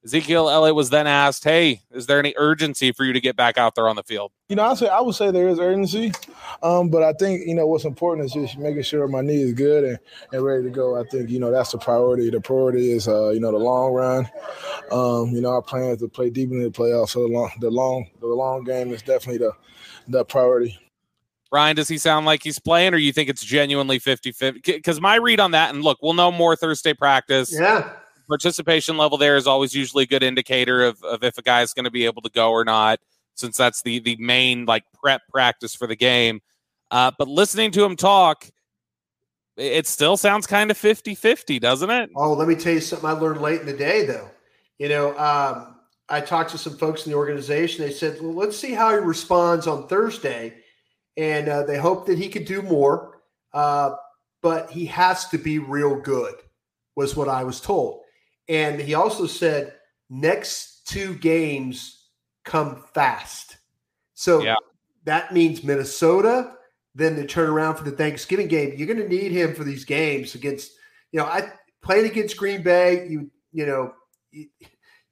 Ezekiel 0.02 0.48
Elliott 0.48 0.74
was 0.74 0.88
then 0.88 1.06
asked, 1.06 1.44
Hey, 1.44 1.82
is 1.90 2.06
there 2.06 2.18
any 2.18 2.34
urgency 2.38 2.90
for 2.90 3.04
you 3.04 3.12
to 3.12 3.20
get 3.20 3.36
back 3.36 3.58
out 3.58 3.74
there 3.74 3.86
on 3.86 3.96
the 3.96 4.02
field? 4.02 4.32
You 4.48 4.56
know, 4.56 4.64
I 4.64 4.74
say 4.74 4.88
I 4.88 5.00
would 5.00 5.14
say 5.14 5.30
there 5.30 5.48
is 5.48 5.58
urgency. 5.58 6.12
Um, 6.62 6.88
but 6.88 7.02
I 7.02 7.12
think, 7.12 7.46
you 7.46 7.54
know, 7.54 7.66
what's 7.66 7.84
important 7.84 8.24
is 8.24 8.32
just 8.32 8.58
making 8.58 8.82
sure 8.82 9.06
my 9.08 9.20
knee 9.20 9.42
is 9.42 9.52
good 9.52 9.84
and, 9.84 9.98
and 10.32 10.42
ready 10.42 10.64
to 10.64 10.70
go. 10.70 10.98
I 10.98 11.04
think, 11.04 11.28
you 11.28 11.38
know, 11.38 11.50
that's 11.50 11.72
the 11.72 11.78
priority. 11.78 12.30
The 12.30 12.40
priority 12.40 12.92
is 12.92 13.08
uh, 13.08 13.30
you 13.30 13.40
know, 13.40 13.52
the 13.52 13.58
long 13.58 13.92
run. 13.92 14.30
Um, 14.90 15.34
you 15.34 15.42
know, 15.42 15.50
our 15.50 15.62
plan 15.62 15.90
is 15.90 15.98
to 15.98 16.08
play 16.08 16.30
deep 16.30 16.50
in 16.50 16.62
the 16.62 16.70
playoffs. 16.70 17.10
So 17.10 17.20
the 17.20 17.28
long 17.28 17.50
the 17.60 17.70
long 17.70 18.08
the 18.20 18.26
long 18.26 18.64
game 18.64 18.92
is 18.92 19.02
definitely 19.02 19.38
the 19.38 19.52
the 20.08 20.24
priority. 20.24 20.78
Ryan, 21.52 21.76
does 21.76 21.88
he 21.88 21.98
sound 21.98 22.26
like 22.26 22.44
he's 22.44 22.60
playing, 22.60 22.94
or 22.94 22.96
you 22.96 23.12
think 23.12 23.28
it's 23.28 23.44
genuinely 23.44 23.98
50 23.98 24.30
50? 24.32 24.60
Because 24.60 25.00
my 25.00 25.16
read 25.16 25.40
on 25.40 25.50
that, 25.50 25.74
and 25.74 25.82
look, 25.82 25.98
we'll 26.00 26.14
know 26.14 26.30
more 26.30 26.54
Thursday 26.54 26.94
practice. 26.94 27.52
Yeah. 27.52 27.90
Participation 28.30 28.96
level 28.96 29.18
there 29.18 29.36
is 29.36 29.46
always 29.46 29.74
usually 29.74 30.04
a 30.04 30.06
good 30.06 30.22
indicator 30.22 30.82
of, 30.84 31.02
of 31.02 31.22
if 31.22 31.36
a 31.36 31.42
guy 31.42 31.62
is 31.62 31.74
going 31.74 31.84
to 31.84 31.90
be 31.90 32.06
able 32.06 32.22
to 32.22 32.30
go 32.30 32.50
or 32.50 32.64
not, 32.64 32.98
since 33.34 33.56
that's 33.56 33.82
the, 33.82 33.98
the 33.98 34.16
main 34.18 34.64
like 34.64 34.84
prep 34.94 35.22
practice 35.28 35.74
for 35.74 35.86
the 35.86 35.96
game. 35.96 36.40
Uh, 36.90 37.10
but 37.18 37.28
listening 37.28 37.70
to 37.72 37.84
him 37.84 37.96
talk, 37.96 38.48
it 39.56 39.86
still 39.86 40.16
sounds 40.16 40.46
kind 40.46 40.70
of 40.70 40.78
50 40.78 41.14
50, 41.14 41.58
doesn't 41.58 41.90
it? 41.90 42.10
Oh, 42.16 42.32
let 42.32 42.48
me 42.48 42.54
tell 42.54 42.72
you 42.72 42.80
something 42.80 43.08
I 43.08 43.12
learned 43.12 43.42
late 43.42 43.60
in 43.60 43.66
the 43.66 43.72
day, 43.72 44.06
though. 44.06 44.30
You 44.78 44.88
know, 44.88 45.18
um, 45.18 45.76
I 46.08 46.20
talked 46.20 46.50
to 46.52 46.58
some 46.58 46.78
folks 46.78 47.04
in 47.04 47.12
the 47.12 47.18
organization. 47.18 47.84
They 47.84 47.92
said, 47.92 48.20
well, 48.22 48.32
let's 48.32 48.56
see 48.56 48.72
how 48.72 48.90
he 48.90 48.96
responds 48.96 49.66
on 49.66 49.86
Thursday 49.88 50.54
and 51.16 51.48
uh, 51.48 51.64
they 51.64 51.78
hope 51.78 52.06
that 52.06 52.18
he 52.18 52.28
could 52.28 52.46
do 52.46 52.62
more. 52.62 53.20
Uh, 53.52 53.96
but 54.42 54.70
he 54.70 54.86
has 54.86 55.28
to 55.28 55.38
be 55.38 55.58
real 55.58 56.00
good, 56.00 56.34
was 56.96 57.14
what 57.14 57.28
I 57.28 57.44
was 57.44 57.60
told. 57.60 57.99
And 58.50 58.80
he 58.80 58.94
also 58.94 59.26
said 59.26 59.74
next 60.10 60.84
two 60.86 61.14
games 61.14 62.08
come 62.44 62.82
fast. 62.92 63.56
So 64.14 64.42
yeah. 64.42 64.56
that 65.04 65.32
means 65.32 65.62
Minnesota, 65.62 66.54
then 66.96 67.14
to 67.14 67.24
turn 67.26 67.48
around 67.48 67.76
for 67.76 67.84
the 67.84 67.92
Thanksgiving 67.92 68.48
game. 68.48 68.74
You're 68.76 68.88
going 68.88 68.98
to 68.98 69.08
need 69.08 69.30
him 69.30 69.54
for 69.54 69.62
these 69.62 69.84
games 69.84 70.34
against, 70.34 70.72
you 71.12 71.20
know, 71.20 71.26
I 71.26 71.52
played 71.80 72.06
against 72.06 72.36
Green 72.36 72.64
Bay. 72.64 73.06
You, 73.08 73.30
you 73.52 73.66
know, 73.66 73.94
you, 74.32 74.48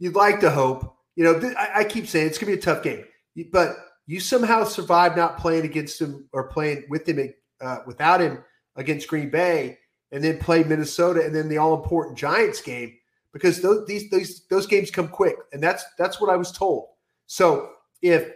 would 0.01 0.17
like 0.17 0.41
to 0.41 0.51
hope. 0.51 0.97
You 1.15 1.25
know, 1.25 1.55
I, 1.57 1.81
I 1.81 1.85
keep 1.85 2.09
saying 2.09 2.27
it's 2.27 2.39
going 2.39 2.53
to 2.53 2.57
be 2.57 2.61
a 2.61 2.75
tough 2.75 2.83
game, 2.83 3.05
but 3.53 3.77
you 4.07 4.19
somehow 4.19 4.65
survive 4.65 5.17
not 5.17 5.39
playing 5.39 5.65
against 5.65 6.01
him 6.01 6.29
or 6.33 6.49
playing 6.49 6.87
with 6.91 7.09
him 7.09 7.33
uh, 7.61 7.79
without 7.87 8.21
him 8.21 8.43
against 8.75 9.07
Green 9.07 9.31
Bay, 9.31 9.79
and 10.11 10.25
then 10.25 10.39
play 10.39 10.65
Minnesota, 10.65 11.25
and 11.25 11.35
then 11.35 11.49
the 11.49 11.59
all 11.59 11.75
important 11.75 12.19
Giants 12.19 12.61
game 12.61 12.98
because 13.33 13.61
those 13.61 13.87
these 13.87 14.11
those 14.11 14.47
those 14.49 14.67
games 14.67 14.91
come 14.91 15.09
quick, 15.09 15.37
and 15.53 15.63
that's 15.63 15.85
that's 15.99 16.21
what 16.21 16.31
I 16.31 16.37
was 16.37 16.53
told. 16.53 16.89
So 17.27 17.71
if 18.03 18.31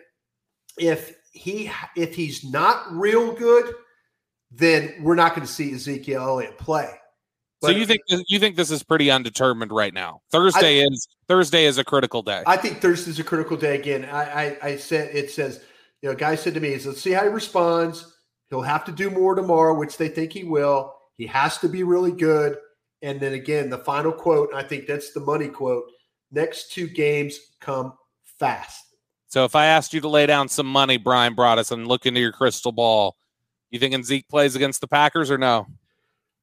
if 0.79 1.15
he 1.33 1.71
if 1.97 2.15
he's 2.15 2.45
not 2.45 2.93
real 2.93 3.33
good, 3.33 3.75
then 4.51 4.95
we're 5.01 5.15
not 5.15 5.35
going 5.35 5.47
to 5.47 5.53
see 5.53 5.73
Ezekiel 5.73 6.23
Elliott 6.23 6.59
play. 6.59 6.91
But 7.61 7.69
so 7.69 7.77
you 7.77 7.87
think 7.87 8.01
you 8.09 8.39
think 8.39 8.57
this 8.57 8.73
is 8.73 8.83
pretty 8.83 9.11
undetermined 9.11 9.71
right 9.71 9.95
now? 9.95 10.21
Thursday 10.33 10.83
I, 10.83 10.87
is 10.87 11.07
Thursday 11.29 11.65
is 11.65 11.79
a 11.79 11.85
critical 11.85 12.23
day. 12.23 12.43
I 12.47 12.57
think 12.57 12.81
Thursday 12.81 13.11
is 13.11 13.21
a 13.21 13.25
critical 13.25 13.57
day 13.57 13.77
again. 13.77 14.05
I, 14.05 14.23
I, 14.23 14.59
I 14.63 14.77
said 14.77 15.15
it 15.15 15.31
says 15.31 15.61
you 16.03 16.09
know, 16.09 16.17
guy 16.17 16.35
said 16.35 16.55
to 16.55 16.61
me, 16.61 16.77
"Let's 16.77 17.01
see 17.01 17.13
how 17.13 17.23
he 17.23 17.29
responds. 17.29 18.17
He'll 18.51 18.63
have 18.63 18.85
to 18.87 18.93
do 18.93 19.11
more 19.11 19.35
tomorrow, 19.35 19.79
which 19.79 19.97
they 19.97 20.09
think 20.09 20.33
he 20.33 20.45
will. 20.45 20.93
He 21.17 21.27
has 21.29 21.59
to 21.59 21.69
be 21.69 21.85
really 21.85 22.13
good." 22.13 22.59
And 23.03 23.21
then 23.21 23.33
again, 23.33 23.69
the 23.69 23.79
final 23.79 24.13
quote. 24.13 24.55
I 24.55 24.63
think 24.63 24.87
that's 24.87 25.13
the 25.13 25.21
money 25.21 25.49
quote. 25.49 25.85
Next 26.31 26.73
two 26.73 26.87
games 26.87 27.39
come 27.61 27.95
fast. 28.23 28.85
So 29.27 29.45
if 29.45 29.57
I 29.57 29.67
asked 29.67 29.95
you 29.95 30.01
to 30.03 30.09
lay 30.09 30.27
down 30.27 30.49
some 30.49 30.67
money, 30.67 30.99
Bryan 30.99 31.35
Broaddus, 31.35 31.73
and 31.73 31.89
look 31.89 32.07
into 32.07 32.21
your 32.21 32.33
crystal 32.33 32.73
ball, 32.73 33.17
you 33.71 33.79
thinking 33.79 34.05
Zeke 34.05 34.29
plays 34.29 34.55
against 34.55 34.81
the 34.81 34.87
Packers 34.87 35.31
or 35.31 35.39
no? 35.39 35.67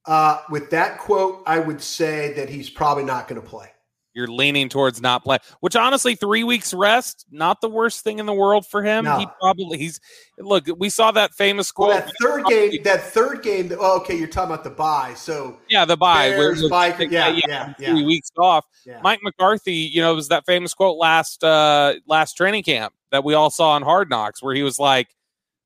Uh, 0.05 0.41
with 0.49 0.71
that 0.71 0.97
quote, 0.97 1.43
I 1.45 1.59
would 1.59 1.81
say 1.81 2.33
that 2.33 2.49
he's 2.49 2.69
probably 2.69 3.03
not 3.03 3.27
going 3.27 3.39
to 3.39 3.47
play. 3.47 3.69
You're 4.13 4.27
leaning 4.27 4.69
towards 4.69 5.01
not 5.01 5.23
play, 5.23 5.37
which 5.59 5.75
honestly, 5.75 6.15
three 6.15 6.43
weeks 6.43 6.73
rest, 6.73 7.25
not 7.31 7.61
the 7.61 7.69
worst 7.69 8.03
thing 8.03 8.17
in 8.17 8.25
the 8.25 8.33
world 8.33 8.65
for 8.65 8.81
him. 8.81 9.05
No. 9.05 9.19
He 9.19 9.27
probably 9.39 9.77
he's 9.77 9.99
look. 10.39 10.65
We 10.77 10.89
saw 10.89 11.11
that 11.11 11.33
famous 11.35 11.71
quote. 11.71 11.89
Well, 11.89 11.99
that 11.99 12.11
third 12.21 12.45
game, 12.45 12.83
that 12.83 13.01
third 13.01 13.43
game. 13.43 13.71
Oh, 13.79 13.99
okay, 13.99 14.17
you're 14.17 14.27
talking 14.27 14.51
about 14.51 14.63
the 14.63 14.71
bye. 14.71 15.13
So 15.15 15.59
yeah, 15.69 15.85
the 15.85 15.95
bye. 15.95 16.29
Bears, 16.29 16.67
bye 16.69 16.95
yeah, 16.99 17.27
yeah, 17.27 17.39
yeah, 17.47 17.73
yeah, 17.77 17.89
Three 17.91 18.03
weeks 18.03 18.31
off. 18.37 18.65
Yeah. 18.83 18.99
Mike 19.03 19.19
McCarthy, 19.21 19.73
you 19.73 20.01
know, 20.01 20.15
was 20.15 20.29
that 20.29 20.43
famous 20.45 20.73
quote 20.73 20.97
last 20.97 21.43
uh 21.43 21.93
last 22.07 22.33
training 22.33 22.63
camp 22.63 22.93
that 23.11 23.23
we 23.23 23.35
all 23.35 23.51
saw 23.51 23.71
on 23.71 23.83
Hard 23.83 24.09
Knocks, 24.09 24.41
where 24.41 24.55
he 24.55 24.63
was 24.63 24.79
like, 24.79 25.07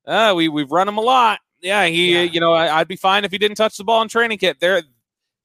uh, 0.06 0.34
"We 0.36 0.48
we've 0.48 0.70
run 0.70 0.86
him 0.86 0.98
a 0.98 1.02
lot." 1.02 1.40
Yeah, 1.62 1.86
he, 1.86 2.24
you 2.24 2.40
know, 2.40 2.52
I, 2.52 2.78
would 2.78 2.88
be 2.88 2.96
fine 2.96 3.24
if 3.24 3.32
he 3.32 3.38
didn't 3.38 3.56
touch 3.56 3.78
the 3.78 3.84
ball 3.84 4.02
in 4.02 4.08
training 4.08 4.36
camp. 4.36 4.58
They're, 4.60 4.82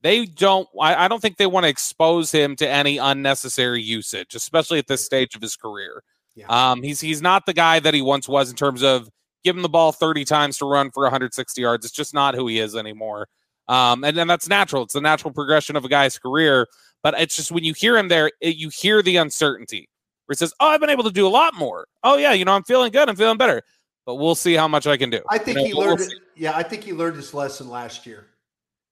they 0.01 0.25
don't, 0.25 0.68
I, 0.79 1.06
I 1.06 1.08
don't 1.08 1.22
think 1.22 1.38
they 1.38 1.48
want 1.48 1.65
to 1.65 1.70
expose 1.70 2.32
him 2.32 2.56
to 2.58 2.68
any 2.68 2.98
unnecessary 2.98 3.82
usage, 3.82 4.36
especially 4.36 4.79
at 4.79 4.88
this 4.88 5.03
stage 5.03 5.36
of 5.36 5.41
his 5.41 5.56
career. 5.56 6.03
Yeah. 6.36 6.46
Um, 6.48 6.84
he's 6.84 7.01
he's 7.01 7.22
not 7.22 7.46
the 7.46 7.53
guy 7.53 7.79
that 7.79 7.94
he 7.94 8.01
once 8.01 8.29
was 8.29 8.50
in 8.50 8.56
terms 8.56 8.82
of 8.82 9.10
give 9.44 9.56
him 9.56 9.62
the 9.62 9.70
ball 9.70 9.91
30 9.91 10.25
times 10.25 10.58
to 10.60 10.65
run 10.65 10.91
for 10.91 11.03
160 11.03 11.62
yards. 11.62 11.86
It's 11.86 11.94
just 11.94 12.13
not 12.13 12.36
who 12.36 12.48
he 12.48 12.60
is 12.60 12.75
anymore. 12.75 13.27
Um, 13.68 14.03
and, 14.03 14.18
and 14.18 14.29
that's 14.29 14.48
natural. 14.48 14.84
It's 14.84 14.94
the 14.94 15.01
natural 15.01 15.34
progression 15.34 15.75
of 15.75 15.86
a 15.86 15.89
guy's 15.89 16.18
career. 16.18 16.68
But 17.03 17.20
it's 17.20 17.36
just 17.36 17.51
when 17.51 17.63
you 17.63 17.74
hear 17.74 17.98
him 17.98 18.10
there, 18.10 18.32
it, 18.41 18.58
you 18.58 18.70
hear 18.70 19.01
the 19.01 19.18
uncertainty 19.18 19.89
where 20.25 20.34
he 20.34 20.38
says, 20.38 20.53
Oh, 20.60 20.68
I've 20.68 20.82
been 20.82 20.89
able 20.89 21.06
to 21.06 21.12
do 21.12 21.27
a 21.27 21.29
lot 21.29 21.56
more. 21.56 21.88
Oh, 22.03 22.18
yeah, 22.18 22.34
you 22.34 22.46
know, 22.46 22.53
I'm 22.53 22.63
feeling 22.63 22.91
good. 22.91 23.10
I'm 23.10 23.15
feeling 23.15 23.38
better 23.38 23.63
but 24.10 24.15
we'll 24.15 24.34
see 24.34 24.56
how 24.56 24.68
much 24.68 24.88
I 24.88 24.98
can 24.98 25.12
do. 25.12 25.22
I 25.29 25.38
think 25.38 25.60
you 25.60 25.62
know, 25.62 25.68
he 25.68 25.74
learned. 25.75 26.00
We'll 26.00 26.10
yeah, 26.36 26.58
I 26.58 26.63
think 26.63 26.84
he 26.84 26.94
learned 26.94 27.15
his 27.15 27.32
lesson 27.32 27.70
last 27.70 28.08
year. 28.08 28.25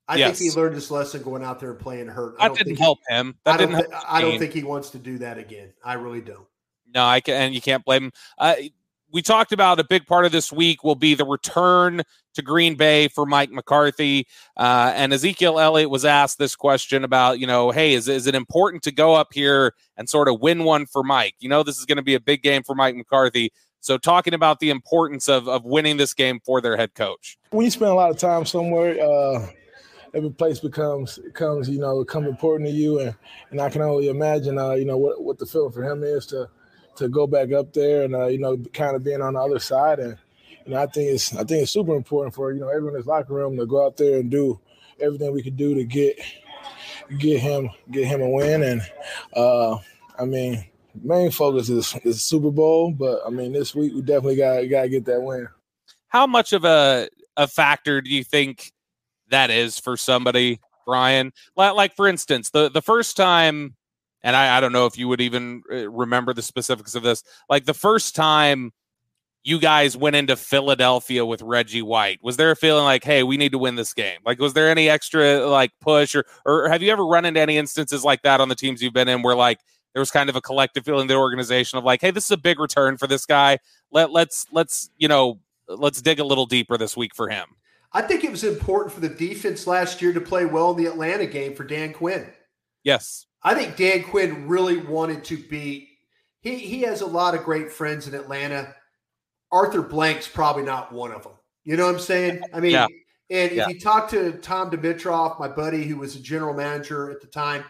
I 0.08 0.16
yes. 0.16 0.40
think 0.40 0.52
he 0.52 0.60
learned 0.60 0.76
his 0.76 0.90
lesson 0.90 1.22
going 1.22 1.44
out 1.44 1.60
there 1.60 1.72
and 1.72 1.80
playing 1.80 2.08
hurt. 2.08 2.38
That 2.40 2.56
didn't 2.56 2.78
help 2.78 3.00
he, 3.10 3.16
him. 3.16 3.36
That 3.44 3.56
I 3.56 3.58
didn't. 3.58 3.76
Th- 3.76 3.90
I 4.08 4.22
don't 4.22 4.40
think 4.40 4.54
he 4.54 4.64
wants 4.64 4.90
to 4.92 5.00
do 5.00 5.18
that 5.18 5.38
again. 5.38 5.74
I 5.84 5.94
really 5.94 6.22
don't. 6.22 6.48
No, 6.94 7.06
I 7.06 7.20
can, 7.20 7.36
and 7.36 7.56
you 7.56 7.62
can't 7.62 7.84
blame 7.84 8.06
him. 8.06 8.12
Uh, 8.38 8.56
we 9.12 9.22
talked 9.22 9.52
about 9.52 9.80
a 9.80 9.84
big 9.84 10.06
part 10.06 10.26
of 10.26 10.32
this 10.32 10.52
week 10.52 10.84
will 10.84 10.96
be 10.96 11.14
the 11.14 11.26
return 11.26 12.02
to 12.34 12.42
Green 12.42 12.76
Bay 12.76 13.08
for 13.08 13.26
Mike 13.26 13.52
McCarthy. 13.52 14.28
Uh, 14.56 14.92
and 14.96 15.14
Ezekiel 15.14 15.60
Elliott 15.60 15.90
was 15.90 16.06
asked 16.06 16.38
this 16.38 16.56
question 16.56 17.04
about, 17.04 17.40
you 17.40 17.48
know, 17.48 17.72
hey, 17.72 17.94
is, 17.94 18.08
is 18.08 18.28
it 18.28 18.36
important 18.36 18.84
to 18.84 18.92
go 18.92 19.14
up 19.14 19.34
here 19.34 19.74
and 19.96 20.10
sort 20.10 20.28
of 20.28 20.40
win 20.42 20.64
one 20.64 20.86
for 20.86 21.04
Mike? 21.04 21.36
You 21.40 21.50
know, 21.50 21.64
this 21.64 21.80
is 21.80 21.86
going 21.86 21.98
to 21.98 22.04
be 22.04 22.16
a 22.16 22.20
big 22.20 22.44
game 22.44 22.64
for 22.64 22.76
Mike 22.76 22.96
McCarthy. 22.96 23.52
So, 23.80 23.98
talking 23.98 24.34
about 24.34 24.60
the 24.60 24.70
importance 24.70 25.30
of, 25.30 25.48
of 25.48 25.64
winning 25.64 25.98
this 25.98 26.14
game 26.14 26.40
for 26.44 26.62
their 26.62 26.76
head 26.76 26.94
coach. 26.96 27.38
When 27.52 27.64
you 27.64 27.72
spend 27.72 27.92
a 27.92 27.94
lot 27.94 28.10
of 28.10 28.18
time 28.18 28.46
somewhere, 28.46 29.00
uh, 29.00 29.48
every 30.14 30.32
place 30.32 30.60
becomes 30.60 31.20
comes 31.34 31.70
you 31.70 31.80
know 31.80 32.04
become 32.04 32.26
important 32.26 32.70
to 32.70 32.76
you, 32.76 33.00
and, 33.00 33.16
and 33.52 33.62
I 33.62 33.70
can 33.70 33.82
only 33.82 34.10
imagine 34.10 34.58
uh, 34.58 34.74
you 34.74 34.86
know 34.86 34.98
what, 34.98 35.24
what 35.24 35.38
the 35.38 35.46
feeling 35.46 35.72
for 35.72 35.84
him 35.84 36.04
is 36.04 36.26
to 36.28 36.50
to 36.96 37.08
go 37.08 37.28
back 37.28 37.52
up 37.52 37.74
there 37.74 38.04
and 38.04 38.16
uh, 38.16 38.26
you 38.26 38.40
know 38.40 38.58
kind 38.74 38.96
of 38.96 39.04
being 39.04 39.22
on 39.22 39.34
the 39.34 39.40
other 39.40 39.60
side, 39.60 40.00
and 40.00 40.18
you 40.66 40.74
know 40.74 40.82
I 40.82 40.88
think 40.88 41.12
it's 41.12 41.34
I 41.34 41.44
think 41.44 41.64
it's 41.64 41.72
super 41.72 41.96
important 41.96 42.36
for 42.36 42.52
you 42.52 42.60
know 42.60 42.70
everyone 42.70 42.94
in 42.94 43.00
his 43.00 43.08
locker 43.08 43.34
room 43.34 43.58
to 43.58 43.66
go 43.66 43.86
out 43.86 43.98
there 43.98 44.20
and 44.20 44.30
do 44.30 44.60
everything 45.00 45.34
we 45.34 45.44
can 45.44 45.56
do 45.56 45.76
to 45.76 45.84
get 45.84 46.20
get 47.20 47.40
him 47.40 47.70
get 47.92 48.06
him 48.06 48.22
a 48.22 48.30
win, 48.30 48.64
and 48.64 48.82
uh, 49.36 49.78
I 50.18 50.26
mean 50.26 50.66
main 51.04 51.32
focus 51.32 51.70
is 51.70 51.96
is 52.04 52.24
Super 52.24 52.52
Bowl, 52.52 52.92
but 52.92 53.22
I 53.26 53.30
mean 53.30 53.54
this 53.54 53.76
week 53.76 53.94
we 53.94 54.02
definitely 54.02 54.38
got 54.38 54.62
got 54.64 54.84
to 54.84 54.90
get 54.90 55.06
that 55.06 55.22
win. 55.22 55.48
How 56.08 56.28
much 56.28 56.54
of 56.54 56.64
a 56.66 57.10
a 57.36 57.48
factor 57.48 58.02
do 58.02 58.10
you 58.10 58.24
think 58.24 58.72
that 59.30 59.50
is 59.50 59.80
for 59.80 59.98
somebody, 59.98 60.60
Bryan? 60.86 61.34
Like, 61.56 61.96
for 61.96 62.08
instance, 62.08 62.50
the 62.50 62.70
the 62.70 62.82
first 62.82 63.18
time, 63.18 63.76
and 64.24 64.36
I, 64.36 64.58
I 64.58 64.62
don't 64.62 64.72
know 64.72 64.86
if 64.86 64.98
you 64.98 65.08
would 65.08 65.22
even 65.22 65.64
uh, 65.72 65.90
remember 65.90 66.34
the 66.34 66.42
specifics 66.42 66.96
of 66.96 67.04
this. 67.04 67.24
Like 67.50 67.66
the 67.66 67.74
first 67.74 68.16
time 68.16 68.72
you 69.44 69.60
guys 69.60 69.96
went 69.96 70.16
into 70.16 70.36
Philadelphia 70.36 71.26
with 71.26 71.42
Reggie 71.42 71.82
White, 71.82 72.20
was 72.22 72.38
there 72.38 72.52
a 72.52 72.56
feeling 72.56 72.84
like, 72.84 73.04
hey, 73.04 73.24
we 73.24 73.38
need 73.38 73.54
to 73.54 73.58
win 73.58 73.76
this 73.76 73.94
game? 73.94 74.20
Like, 74.26 74.40
was 74.40 74.54
there 74.54 74.70
any 74.70 74.90
extra 74.90 75.46
like 75.48 75.72
push, 75.82 76.16
or 76.16 76.26
or 76.46 76.70
have 76.70 76.82
you 76.82 76.92
ever 76.92 77.06
run 77.06 77.26
into 77.26 77.40
any 77.40 77.58
instances 77.58 78.04
like 78.04 78.22
that 78.24 78.42
on 78.42 78.50
the 78.50 78.56
teams 78.56 78.82
you've 78.82 78.94
been 78.94 79.08
in 79.08 79.22
where 79.22 79.36
like 79.36 79.60
there 79.94 80.02
was 80.02 80.12
kind 80.12 80.30
of 80.30 80.36
a 80.36 80.42
collective 80.42 80.86
feeling 80.86 81.02
in 81.02 81.08
the 81.08 81.16
organization 81.16 81.78
of 81.78 81.84
like, 81.84 82.02
hey, 82.02 82.12
this 82.12 82.26
is 82.26 82.32
a 82.32 82.38
big 82.38 82.60
return 82.60 82.98
for 82.98 83.08
this 83.08 83.26
guy. 83.26 83.58
Let 83.92 84.12
let's 84.12 84.46
let's 84.52 84.90
you 84.98 85.08
know 85.08 85.40
let's 85.68 86.02
dig 86.02 86.20
a 86.20 86.24
little 86.24 86.46
deeper 86.46 86.78
this 86.78 86.96
week 86.96 87.16
for 87.16 87.30
him. 87.30 87.48
I 87.94 88.02
think 88.02 88.24
it 88.24 88.32
was 88.32 88.44
important 88.44 88.94
for 88.94 89.00
the 89.00 89.10
defense 89.10 89.66
last 89.66 90.02
year 90.02 90.14
to 90.14 90.22
play 90.22 90.46
well 90.46 90.72
in 90.72 90.78
the 90.78 90.86
Atlanta 90.88 91.26
game 91.26 91.56
for 91.56 91.64
Dan 91.64 91.94
Quinn. 91.94 92.28
Yes. 92.84 93.26
I 93.44 93.54
think 93.54 93.78
Dan 93.78 94.04
Quinn 94.04 94.48
really 94.48 94.78
wanted 94.78 95.24
to 95.26 95.38
be 95.38 95.90
he 96.42 96.58
he 96.58 96.82
has 96.82 97.02
a 97.02 97.06
lot 97.06 97.36
of 97.36 97.44
great 97.44 97.72
friends 97.72 98.08
in 98.08 98.14
Atlanta. 98.14 98.74
Arthur 99.52 99.82
Blank's 99.82 100.28
probably 100.28 100.64
not 100.64 100.92
one 100.92 101.12
of 101.12 101.24
them. 101.24 101.34
You 101.64 101.78
know 101.78 101.86
what 101.86 101.96
I'm 101.96 102.02
saying? 102.02 102.42
I 102.54 102.60
mean, 102.60 102.72
yeah. 102.72 102.88
and 103.30 103.52
if 103.52 103.54
yeah. 103.54 103.68
you 103.68 103.80
talk 103.80 104.10
to 104.10 104.34
Tom 104.34 104.70
Dimitroff, 104.70 105.40
my 105.40 105.48
buddy 105.48 105.84
who 105.84 105.98
was 105.98 106.16
a 106.16 106.22
general 106.22 106.54
manager 106.54 107.12
at 107.12 107.22
the 107.22 107.28
time, 107.28 107.64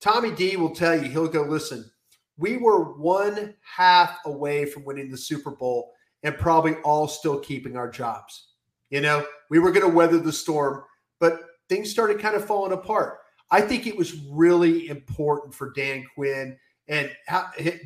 Tommy 0.00 0.30
D 0.32 0.56
will 0.56 0.74
tell 0.74 0.94
you, 0.94 1.08
he'll 1.08 1.28
go, 1.28 1.42
listen, 1.42 1.88
we 2.36 2.56
were 2.56 2.96
one 2.96 3.54
half 3.60 4.18
away 4.24 4.64
from 4.64 4.84
winning 4.84 5.10
the 5.10 5.18
Super 5.18 5.50
Bowl 5.50 5.92
and 6.22 6.36
probably 6.36 6.74
all 6.76 7.08
still 7.08 7.38
keeping 7.40 7.76
our 7.76 7.90
jobs. 7.90 8.47
You 8.90 9.00
know, 9.00 9.26
we 9.50 9.58
were 9.58 9.70
going 9.70 9.88
to 9.88 9.94
weather 9.94 10.18
the 10.18 10.32
storm, 10.32 10.82
but 11.20 11.40
things 11.68 11.90
started 11.90 12.20
kind 12.20 12.34
of 12.36 12.44
falling 12.44 12.72
apart. 12.72 13.18
I 13.50 13.60
think 13.60 13.86
it 13.86 13.96
was 13.96 14.14
really 14.30 14.88
important 14.88 15.54
for 15.54 15.72
Dan 15.72 16.06
Quinn 16.14 16.56
and 16.86 17.10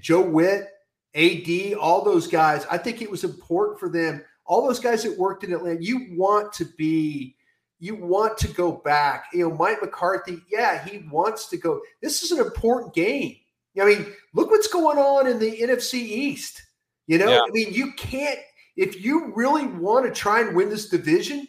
Joe 0.01 0.23
Whitt, 0.23 0.69
AD, 1.15 1.75
all 1.75 2.05
those 2.05 2.27
guys. 2.27 2.67
I 2.71 2.79
think 2.79 3.03
it 3.03 3.11
was 3.11 3.25
important 3.25 3.79
for 3.79 3.89
them, 3.89 4.25
all 4.45 4.67
those 4.67 4.81
guys 4.81 5.03
that 5.03 5.19
worked 5.19 5.45
in 5.45 5.53
Atlanta. 5.53 5.83
You 5.83 6.17
want 6.17 6.53
to 6.55 6.65
be 6.77 7.37
you 7.83 7.97
want 7.97 8.39
to 8.39 8.47
go 8.47 8.71
back. 8.71 9.27
You 9.33 9.49
know, 9.49 9.57
Mike 9.57 9.83
McCarthy, 9.83 10.41
yeah, 10.49 10.85
he 10.85 10.99
wants 11.11 11.49
to 11.49 11.57
go. 11.57 11.81
This 12.01 12.23
is 12.23 12.31
an 12.31 12.39
important 12.39 12.95
game. 12.95 13.35
I 13.81 13.85
mean, 13.85 14.07
look 14.35 14.53
what's 14.53 14.69
going 14.69 14.99
on 14.99 15.27
in 15.27 15.41
the 15.41 15.51
NFC 15.51 15.95
East. 15.95 16.63
You 17.09 17.19
know, 17.19 17.29
yeah. 17.29 17.41
I 17.41 17.51
mean, 17.51 17.73
you 17.73 17.93
can't 17.95 18.39
if 18.77 19.05
you 19.05 19.33
really 19.35 19.67
want 19.67 20.07
to 20.07 20.13
try 20.13 20.41
and 20.41 20.57
win 20.57 20.69
this 20.69 20.89
division, 20.89 21.47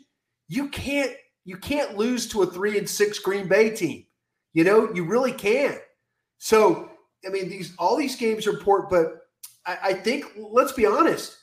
you 0.48 0.70
can't 0.70 1.12
you 1.46 1.58
can't 1.58 1.98
lose 1.98 2.28
to 2.30 2.44
a 2.44 2.48
three 2.48 2.78
and 2.78 2.90
six 2.90 3.20
Green 3.20 3.48
Bay 3.48 3.70
team. 3.70 4.06
You 4.54 4.64
know, 4.64 4.94
you 4.94 5.04
really 5.04 5.32
can't. 5.32 5.80
So, 6.38 6.90
I 7.26 7.30
mean, 7.30 7.50
these 7.50 7.74
all 7.78 7.98
these 7.98 8.16
games 8.16 8.48
are 8.48 8.52
important, 8.54 8.90
but 8.90 9.20
I, 9.66 9.90
I 9.90 9.94
think 9.94 10.26
let's 10.38 10.74
be 10.74 10.86
honest. 10.86 11.38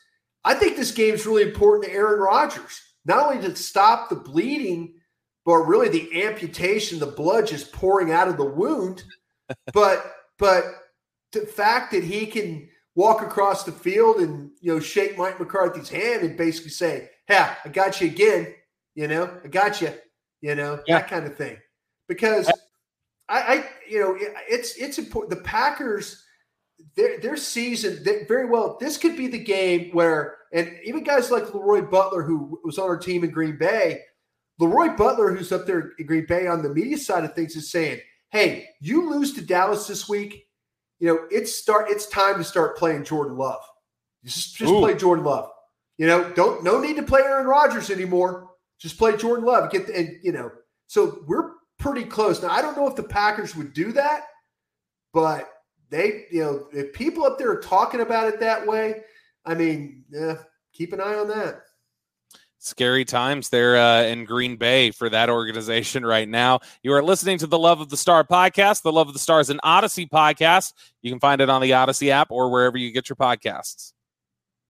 I 0.44 0.54
think 0.54 0.76
this 0.76 0.92
game 0.92 1.14
is 1.14 1.26
really 1.26 1.42
important 1.42 1.84
to 1.84 1.92
Aaron 1.92 2.20
Rodgers 2.20 2.80
not 3.04 3.26
only 3.26 3.48
to 3.48 3.56
stop 3.56 4.08
the 4.08 4.16
bleeding, 4.16 4.94
but 5.44 5.56
really 5.56 5.88
the 5.88 6.22
amputation, 6.24 6.98
the 6.98 7.06
blood 7.06 7.46
just 7.46 7.72
pouring 7.72 8.12
out 8.12 8.28
of 8.28 8.36
the 8.36 8.44
wound, 8.44 9.04
but 9.72 10.14
but 10.38 10.64
the 11.32 11.40
fact 11.40 11.92
that 11.92 12.04
he 12.04 12.26
can 12.26 12.68
walk 12.94 13.22
across 13.22 13.64
the 13.64 13.72
field 13.72 14.16
and 14.16 14.50
you 14.60 14.72
know 14.72 14.80
shake 14.80 15.16
Mike 15.16 15.38
McCarthy's 15.38 15.88
hand 15.88 16.22
and 16.22 16.36
basically 16.36 16.70
say, 16.70 17.10
"Yeah, 17.28 17.54
I 17.64 17.68
got 17.68 18.00
you 18.00 18.08
again," 18.08 18.54
you 18.94 19.08
know, 19.08 19.30
"I 19.44 19.48
got 19.48 19.80
you," 19.80 19.92
you 20.40 20.54
know, 20.54 20.80
yeah. 20.86 20.98
that 20.98 21.08
kind 21.08 21.26
of 21.26 21.36
thing. 21.36 21.56
Because 22.08 22.50
I, 23.28 23.40
I, 23.40 23.64
you 23.88 24.00
know, 24.00 24.16
it's 24.48 24.74
it's 24.76 24.98
important. 24.98 25.30
The 25.30 25.44
Packers, 25.44 26.24
their 26.96 27.20
their 27.20 27.36
season 27.36 28.04
very 28.26 28.46
well. 28.46 28.76
This 28.80 28.96
could 28.96 29.16
be 29.16 29.28
the 29.28 29.38
game 29.38 29.90
where, 29.92 30.38
and 30.52 30.76
even 30.84 31.04
guys 31.04 31.30
like 31.30 31.54
Leroy 31.54 31.82
Butler, 31.82 32.22
who 32.22 32.60
was 32.64 32.78
on 32.78 32.88
our 32.88 32.98
team 32.98 33.22
in 33.22 33.30
Green 33.30 33.56
Bay, 33.56 34.00
Leroy 34.58 34.96
Butler, 34.96 35.32
who's 35.32 35.52
up 35.52 35.64
there 35.64 35.92
in 35.98 36.06
Green 36.06 36.26
Bay 36.26 36.48
on 36.48 36.62
the 36.62 36.74
media 36.74 36.98
side 36.98 37.24
of 37.24 37.34
things, 37.34 37.54
is 37.54 37.70
saying, 37.70 38.00
"Hey, 38.30 38.68
you 38.80 39.08
lose 39.08 39.32
to 39.34 39.42
Dallas 39.42 39.86
this 39.86 40.08
week. 40.08 40.48
You 41.00 41.08
know 41.08 41.26
it's 41.30 41.54
start. 41.54 41.90
It's 41.90 42.06
time 42.06 42.36
to 42.38 42.44
start 42.44 42.76
playing 42.76 43.04
Jordan 43.04 43.36
Love. 43.36 43.62
Just 44.24 44.56
just 44.56 44.72
play 44.72 44.94
Jordan 44.94 45.24
Love. 45.24 45.50
You 45.98 46.06
know, 46.06 46.30
don't 46.34 46.62
no 46.62 46.80
need 46.80 46.96
to 46.96 47.02
play 47.02 47.22
Aaron 47.22 47.46
Rodgers 47.46 47.90
anymore. 47.90 48.50
Just 48.78 48.98
play 48.98 49.16
Jordan 49.16 49.44
Love. 49.44 49.70
Get 49.70 49.86
the, 49.86 49.96
and 49.96 50.18
you 50.22 50.32
know. 50.32 50.50
So 50.86 51.22
we're 51.26 51.52
pretty 51.78 52.04
close 52.04 52.42
now. 52.42 52.50
I 52.50 52.62
don't 52.62 52.76
know 52.76 52.86
if 52.86 52.96
the 52.96 53.02
Packers 53.02 53.56
would 53.56 53.72
do 53.72 53.92
that, 53.92 54.24
but 55.12 55.50
they, 55.88 56.26
you 56.30 56.42
know, 56.42 56.66
if 56.72 56.92
people 56.92 57.24
up 57.24 57.38
there 57.38 57.50
are 57.50 57.60
talking 57.60 58.00
about 58.00 58.28
it 58.28 58.40
that 58.40 58.66
way, 58.66 59.02
I 59.44 59.54
mean, 59.54 60.04
yeah, 60.10 60.36
keep 60.72 60.92
an 60.92 61.00
eye 61.00 61.16
on 61.16 61.28
that 61.28 61.62
scary 62.60 63.04
times 63.04 63.48
there 63.48 63.76
uh, 63.76 64.02
in 64.02 64.24
Green 64.24 64.56
Bay 64.56 64.92
for 64.92 65.08
that 65.08 65.28
organization 65.28 66.06
right 66.06 66.28
now. 66.28 66.60
You 66.82 66.92
are 66.92 67.02
listening 67.02 67.38
to 67.38 67.46
the 67.46 67.58
Love 67.58 67.80
of 67.80 67.88
the 67.88 67.96
Star 67.96 68.22
podcast. 68.22 68.82
The 68.82 68.92
Love 68.92 69.08
of 69.08 69.14
the 69.14 69.18
Star 69.18 69.40
is 69.40 69.50
an 69.50 69.60
Audacy 69.64 70.08
podcast. 70.08 70.74
You 71.02 71.10
can 71.10 71.20
find 71.20 71.40
it 71.40 71.50
on 71.50 71.60
the 71.60 71.70
Audacy 71.70 72.10
app 72.10 72.30
or 72.30 72.50
wherever 72.50 72.78
you 72.78 72.92
get 72.92 73.08
your 73.08 73.16
podcasts. 73.16 73.92